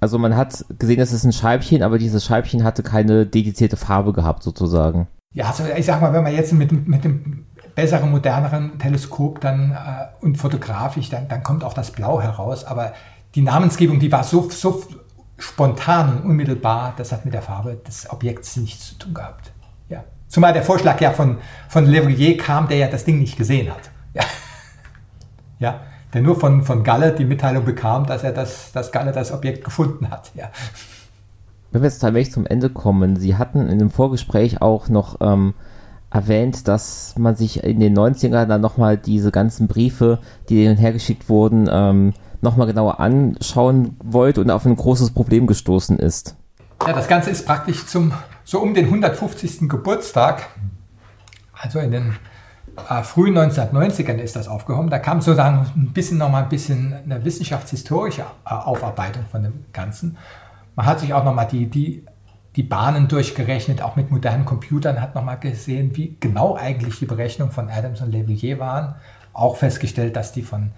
[0.00, 4.12] Also man hat gesehen, das ist ein Scheibchen, aber dieses Scheibchen hatte keine dedizierte Farbe
[4.12, 5.08] gehabt, sozusagen.
[5.32, 7.45] Ja, also ich sag mal, wenn man jetzt mit, mit dem
[7.76, 12.64] besseren, moderneren Teleskop dann äh, und fotografisch, dann, dann kommt auch das Blau heraus.
[12.64, 12.92] Aber
[13.36, 14.82] die Namensgebung, die war so, so
[15.38, 19.52] spontan und unmittelbar, das hat mit der Farbe des Objekts nichts zu tun gehabt.
[19.90, 20.02] Ja.
[20.26, 23.90] Zumal der Vorschlag ja von, von Levrier kam, der ja das Ding nicht gesehen hat.
[24.14, 24.22] Ja.
[25.58, 25.80] ja.
[26.14, 29.64] Der nur von, von Galle die Mitteilung bekam, dass er das, dass Galle das Objekt
[29.64, 30.30] gefunden hat.
[30.34, 30.50] Ja.
[31.72, 35.52] Wenn wir jetzt allmählich zum Ende kommen, Sie hatten in dem Vorgespräch auch noch ähm,
[36.16, 41.28] erwähnt, dass man sich in den 90ern dann nochmal diese ganzen Briefe, die denen hergeschickt
[41.28, 46.36] wurden, ähm, nochmal genauer anschauen wollte und auf ein großes Problem gestoßen ist.
[46.86, 48.12] Ja, das Ganze ist praktisch zum,
[48.44, 49.68] so um den 150.
[49.68, 50.46] Geburtstag,
[51.52, 52.16] also in den
[52.88, 54.88] äh, frühen 1990ern ist das aufgehoben.
[54.88, 60.16] Da kam sozusagen ein bisschen nochmal ein bisschen eine wissenschaftshistorische äh, Aufarbeitung von dem Ganzen.
[60.76, 62.04] Man hat sich auch nochmal die, die
[62.56, 67.52] die Bahnen durchgerechnet, auch mit modernen Computern, hat nochmal gesehen, wie genau eigentlich die Berechnungen
[67.52, 68.94] von Adams und Leverrier waren.
[69.34, 70.72] Auch festgestellt, dass die von,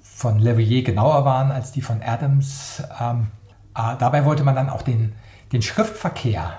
[0.00, 2.84] von Leverrier genauer waren als die von Adams.
[3.00, 3.28] Ähm,
[3.74, 5.14] äh, dabei wollte man dann auch den,
[5.52, 6.52] den Schriftverkehr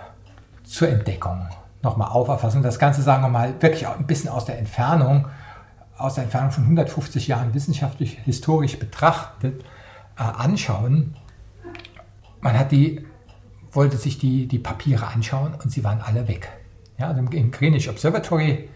[0.65, 1.47] zur Entdeckung
[1.81, 2.61] nochmal auferfassen.
[2.61, 5.27] Das Ganze, sagen wir mal, wirklich auch ein bisschen aus der Entfernung.
[5.97, 9.63] aus der Entfernung von 150 Jahren wissenschaftlich, historisch betrachtet
[10.17, 11.15] äh, anschauen.
[12.41, 13.05] Man hat die,
[13.77, 16.49] wollte sich die, die Papiere anschauen und sie waren alle weg.
[16.97, 18.69] Ja, also im Greenwich Observatory,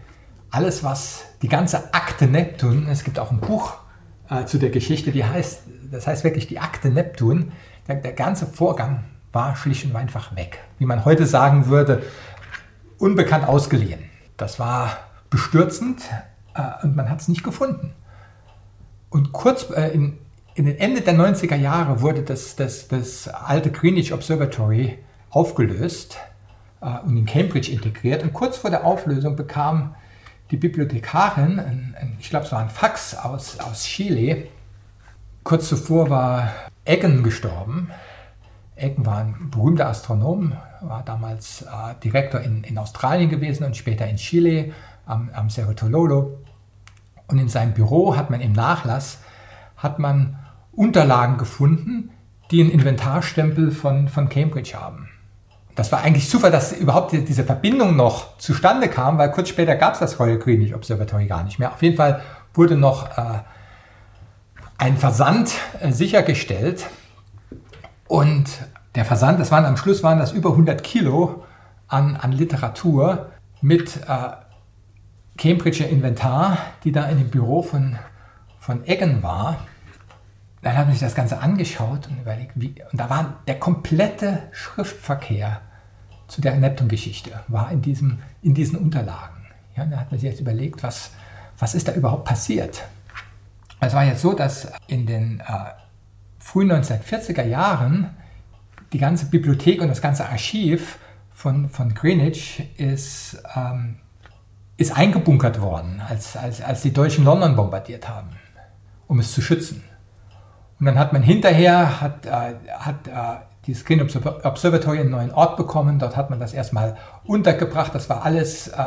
[0.52, 3.74] alles was, die ganze Akte Neptun, es gibt auch ein Buch
[4.30, 7.50] äh, zu der Geschichte, die heißt, das heißt wirklich die Akte Neptun,
[7.88, 10.60] der, der ganze Vorgang war schlicht und einfach weg.
[10.78, 12.04] Wie man heute sagen würde,
[12.98, 14.04] unbekannt ausgeliehen.
[14.36, 14.98] Das war
[15.30, 16.02] bestürzend
[16.54, 17.92] äh, und man hat es nicht gefunden.
[19.10, 20.18] Und kurz äh, in,
[20.54, 24.98] in den Ende der 90er Jahre wurde das, das, das alte Greenwich Observatory
[25.30, 26.18] aufgelöst
[26.80, 28.22] äh, und in Cambridge integriert.
[28.22, 29.94] Und kurz vor der Auflösung bekam
[30.50, 34.48] die Bibliothekarin, ein, ein, ich glaube es war ein Fax aus, aus Chile,
[35.42, 36.52] kurz zuvor war
[36.84, 37.90] Eggen gestorben.
[38.76, 44.06] Eggen war ein berühmter Astronom, war damals äh, Direktor in, in Australien gewesen und später
[44.06, 44.72] in Chile
[45.06, 46.38] am, am Cerro Tololo.
[47.28, 49.20] Und in seinem Büro hat man im Nachlass
[49.82, 50.38] hat man
[50.72, 52.10] Unterlagen gefunden,
[52.50, 55.08] die einen Inventarstempel von, von Cambridge haben.
[55.74, 59.94] Das war eigentlich Zufall, dass überhaupt diese Verbindung noch zustande kam, weil kurz später gab
[59.94, 61.72] es das Royal Greenwich Observatory gar nicht mehr.
[61.72, 63.40] Auf jeden Fall wurde noch äh,
[64.76, 66.86] ein Versand äh, sichergestellt
[68.06, 68.46] und
[68.94, 71.44] der Versand, das waren am Schluss waren das über 100 Kilo
[71.88, 73.30] an, an Literatur
[73.62, 74.32] mit äh,
[75.38, 77.98] Cambridger Inventar, die da in dem Büro von,
[78.58, 79.56] von Eggen war.
[80.62, 84.44] Dann hat man sich das Ganze angeschaut und überlegt, wie, und da war der komplette
[84.52, 85.60] Schriftverkehr
[86.28, 89.46] zu der Neptun-Geschichte, war in, diesem, in diesen Unterlagen.
[89.76, 91.10] Ja, da hat man sich jetzt überlegt, was,
[91.58, 92.84] was ist da überhaupt passiert.
[93.80, 95.44] Es war jetzt so, dass in den äh,
[96.38, 98.10] frühen 1940er Jahren
[98.92, 100.98] die ganze Bibliothek und das ganze Archiv
[101.32, 103.96] von, von Greenwich ist ähm,
[104.76, 108.30] ist eingebunkert worden, als, als, als die Deutschen London bombardiert haben,
[109.06, 109.84] um es zu schützen.
[110.82, 115.56] Und dann hat man hinterher, hat, äh, hat äh, die Screen Observatory einen neuen Ort
[115.56, 118.82] bekommen, dort hat man das erstmal untergebracht, das war alles äh,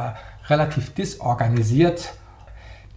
[0.50, 2.16] relativ disorganisiert.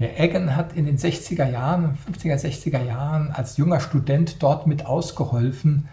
[0.00, 4.84] Der Eggen hat in den 60er Jahren, 50er, 60er Jahren als junger Student dort mit
[4.84, 5.88] ausgeholfen,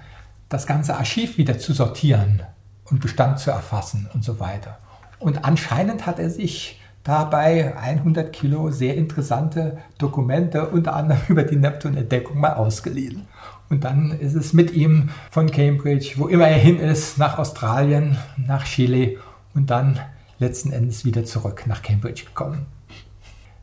[0.49, 2.41] das ganze Archiv wieder zu sortieren
[2.85, 4.79] und Bestand zu erfassen und so weiter.
[5.19, 11.55] Und anscheinend hat er sich dabei 100 Kilo sehr interessante Dokumente, unter anderem über die
[11.55, 13.27] Neptun-Entdeckung, mal ausgeliehen.
[13.69, 18.17] Und dann ist es mit ihm von Cambridge, wo immer er hin ist, nach Australien,
[18.37, 19.17] nach Chile
[19.53, 19.99] und dann
[20.37, 22.65] letzten Endes wieder zurück nach Cambridge gekommen.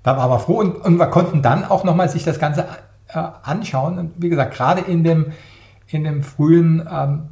[0.02, 2.66] Da waren wir froh und, und wir konnten dann auch nochmal sich das Ganze
[3.08, 3.98] äh, anschauen.
[3.98, 5.32] Und wie gesagt, gerade in dem,
[5.86, 7.28] in dem frühen ähm,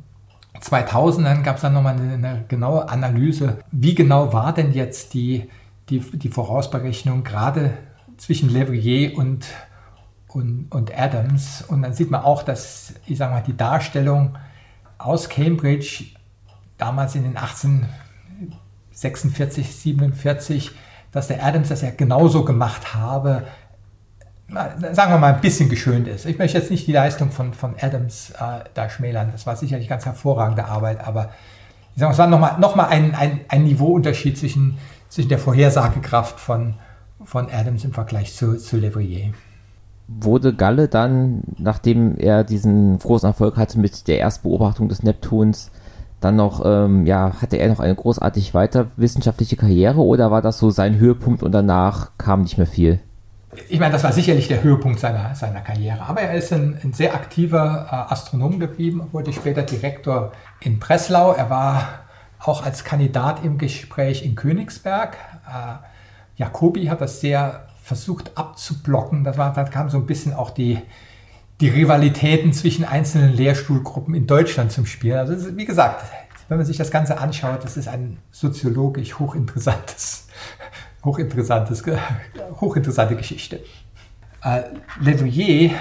[0.61, 5.49] 2000ern gab es dann nochmal eine, eine genaue Analyse, wie genau war denn jetzt die,
[5.91, 7.73] die, die Vorausberechnung gerade
[8.17, 9.47] zwischen Levrier und,
[10.29, 11.63] und, und Adams.
[11.63, 14.39] Und dann sieht man auch, dass, ich sage mal, die Darstellung
[14.99, 16.05] aus Cambridge
[16.79, 20.71] damals in den 1846, 47,
[21.13, 23.47] dass der Adams das ja genauso gemacht habe,
[24.49, 26.27] sagen wir mal, ein bisschen geschönt ist.
[26.27, 29.31] Ich möchte jetzt nicht die Leistung von, von Adams äh, da schmälern.
[29.33, 31.31] Das war sicherlich ganz hervorragende Arbeit, aber
[31.95, 34.79] ich sage, es war nochmal noch mal ein, ein, ein Niveauunterschied zwischen,
[35.11, 36.75] zwischen der Vorhersagekraft von,
[37.23, 39.33] von Adams im Vergleich zu, zu Levrier.
[40.09, 45.71] Wurde Galle dann, nachdem er diesen großen Erfolg hatte mit der Erstbeobachtung des Neptuns,
[46.21, 50.59] dann noch, ähm, ja, hatte er noch eine großartig weiter wissenschaftliche Karriere oder war das
[50.59, 53.01] so sein Höhepunkt und danach kam nicht mehr viel?
[53.69, 56.03] Ich meine, das war sicherlich der Höhepunkt seiner, seiner Karriere.
[56.03, 61.33] Aber er ist ein, ein sehr aktiver äh, Astronom geblieben, wurde später Direktor in Breslau.
[61.33, 61.83] Er war
[62.41, 65.17] auch als Kandidat im Gespräch in Königsberg.
[65.47, 65.87] Äh,
[66.37, 69.25] Jacobi hat das sehr versucht abzublocken.
[69.25, 69.33] Da
[69.65, 70.79] kam so ein bisschen auch die,
[71.61, 75.15] die Rivalitäten zwischen einzelnen Lehrstuhlgruppen in Deutschland zum Spiel.
[75.15, 76.05] Also ist, wie gesagt,
[76.49, 80.29] wenn man sich das Ganze anschaut, das ist ein soziologisch hochinteressantes,
[81.05, 81.85] hochinteressantes,
[82.61, 83.61] hochinteressante Geschichte.
[84.43, 84.63] Äh,
[85.01, 85.73] Leverrier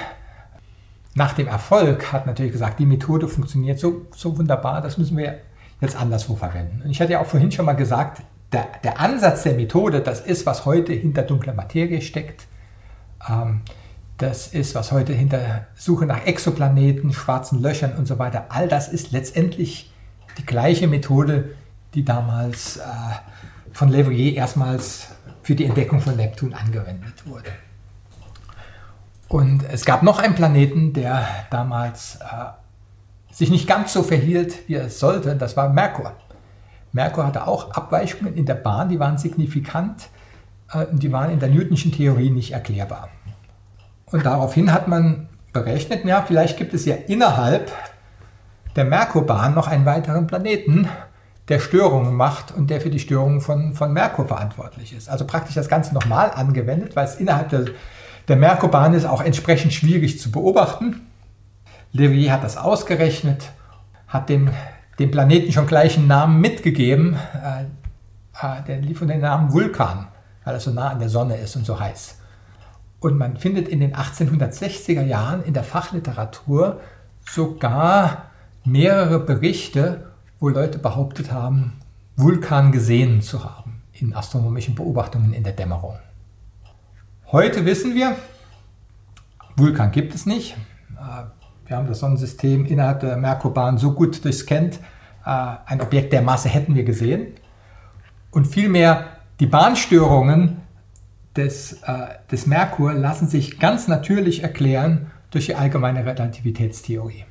[1.15, 5.39] nach dem Erfolg hat natürlich gesagt, die Methode funktioniert so, so wunderbar, das müssen wir
[5.81, 6.81] jetzt anderswo verwenden.
[6.83, 8.21] Und ich hatte ja auch vorhin schon mal gesagt,
[8.51, 12.47] der, der Ansatz der Methode, das ist, was heute hinter dunkler Materie steckt.
[13.27, 13.61] Ähm,
[14.17, 18.89] das ist, was heute hinter Suche nach Exoplaneten, schwarzen Löchern und so weiter, all das
[18.89, 19.93] ist letztendlich
[20.37, 21.55] die gleiche Methode,
[21.93, 22.81] die damals äh,
[23.71, 25.07] von Leverrier erstmals
[25.41, 27.49] für die Entdeckung von Neptun angewendet wurde.
[29.29, 32.25] Und es gab noch einen Planeten, der damals äh,
[33.31, 36.13] sich nicht ganz so verhielt, wie er es sollte, das war Merkur.
[36.91, 40.09] Merkur hatte auch Abweichungen in der Bahn, die waren signifikant.
[40.73, 43.09] äh, die waren in der Newtonschen Theorie nicht erklärbar.
[44.05, 47.71] Und daraufhin hat man berechnet, ja, vielleicht gibt es ja innerhalb
[48.75, 50.87] der Merkurbahn noch einen weiteren Planeten,
[51.47, 55.09] der Störungen macht und der für die Störungen von, von Merkur verantwortlich ist.
[55.09, 57.65] Also praktisch das Ganze nochmal angewendet, weil es innerhalb der,
[58.27, 61.07] der Merkurbahn ist auch entsprechend schwierig zu beobachten.
[61.91, 63.51] Levier hat das ausgerechnet,
[64.07, 64.51] hat dem,
[64.99, 67.15] dem Planeten schon gleich einen Namen mitgegeben.
[67.15, 67.63] Äh,
[68.41, 70.07] äh, der lief unter den Namen Vulkan,
[70.43, 72.19] weil er so nah an der Sonne ist und so heiß.
[72.99, 76.81] Und man findet in den 1860er Jahren in der Fachliteratur
[77.25, 78.29] sogar
[78.65, 81.79] mehrere Berichte, wo Leute behauptet haben,
[82.15, 85.97] Vulkan gesehen zu haben in astronomischen Beobachtungen in der Dämmerung.
[87.31, 88.15] Heute wissen wir,
[89.55, 90.55] Vulkan gibt es nicht.
[91.69, 94.79] Wir haben das Sonnensystem innerhalb der Merkurbahn so gut durchscannt,
[95.23, 95.29] äh,
[95.67, 97.27] ein Objekt der Masse hätten wir gesehen.
[98.31, 99.05] Und vielmehr
[99.39, 100.63] die Bahnstörungen
[101.35, 107.25] des, äh, des Merkur lassen sich ganz natürlich erklären durch die allgemeine Relativitätstheorie.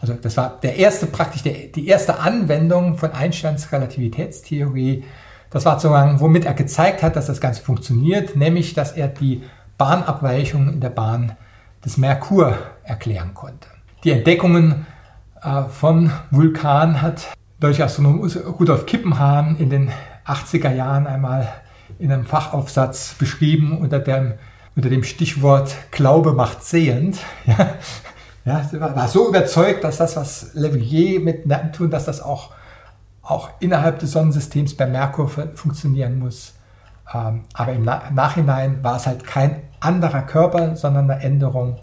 [0.00, 5.04] Also das war der erste, praktisch der, die erste Anwendung von Einsteins Relativitätstheorie.
[5.50, 9.42] Das war sozusagen, womit er gezeigt hat, dass das Ganze funktioniert, nämlich dass er die
[9.76, 11.36] Bahnabweichungen in der Bahn
[11.84, 13.68] des Merkur erklären konnte.
[14.04, 14.86] Die Entdeckungen
[15.42, 17.28] äh, von Vulkan hat
[17.60, 18.20] Deutscher-Astronom
[18.58, 19.90] Rudolf Kippenhahn in den
[20.26, 21.48] 80er Jahren einmal
[21.98, 24.34] in einem Fachaufsatz beschrieben unter dem,
[24.74, 27.18] unter dem Stichwort Glaube macht sehend.
[28.46, 32.52] Ja, ja, war so überzeugt, dass das, was Leverrier mit Neptun, dass das auch,
[33.20, 36.54] auch innerhalb des Sonnensystems bei Merkur funktionieren muss.
[37.12, 41.78] Ähm, aber im Nachhinein war es halt kein anderer Körper, sondern eine Änderung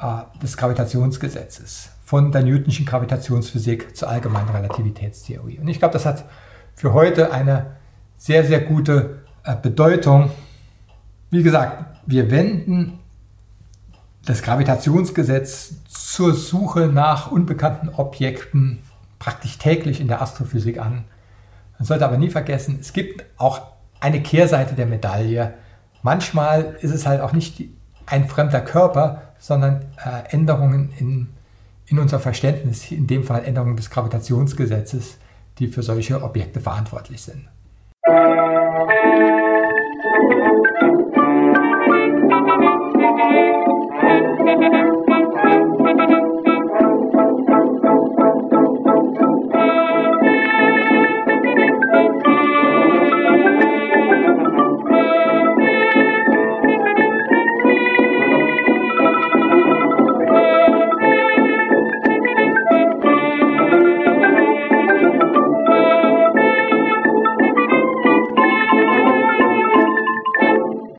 [0.00, 5.58] äh, des Gravitationsgesetzes von der Newtonschen Gravitationsphysik zur allgemeinen Relativitätstheorie.
[5.58, 6.24] Und ich glaube, das hat
[6.74, 7.76] für heute eine
[8.16, 10.30] sehr, sehr gute äh, Bedeutung.
[11.30, 13.00] Wie gesagt, wir wenden
[14.24, 18.82] das Gravitationsgesetz zur Suche nach unbekannten Objekten
[19.18, 21.04] praktisch täglich in der Astrophysik an.
[21.78, 25.54] Man sollte aber nie vergessen, es gibt auch eine Kehrseite der Medaille.
[26.02, 27.62] Manchmal ist es halt auch nicht
[28.06, 31.28] ein fremder Körper, sondern äh, Änderungen in,
[31.86, 35.18] in unser Verständnis, in dem Fall Änderungen des Gravitationsgesetzes,
[35.58, 37.48] die für solche Objekte verantwortlich sind.
[44.46, 44.85] Musik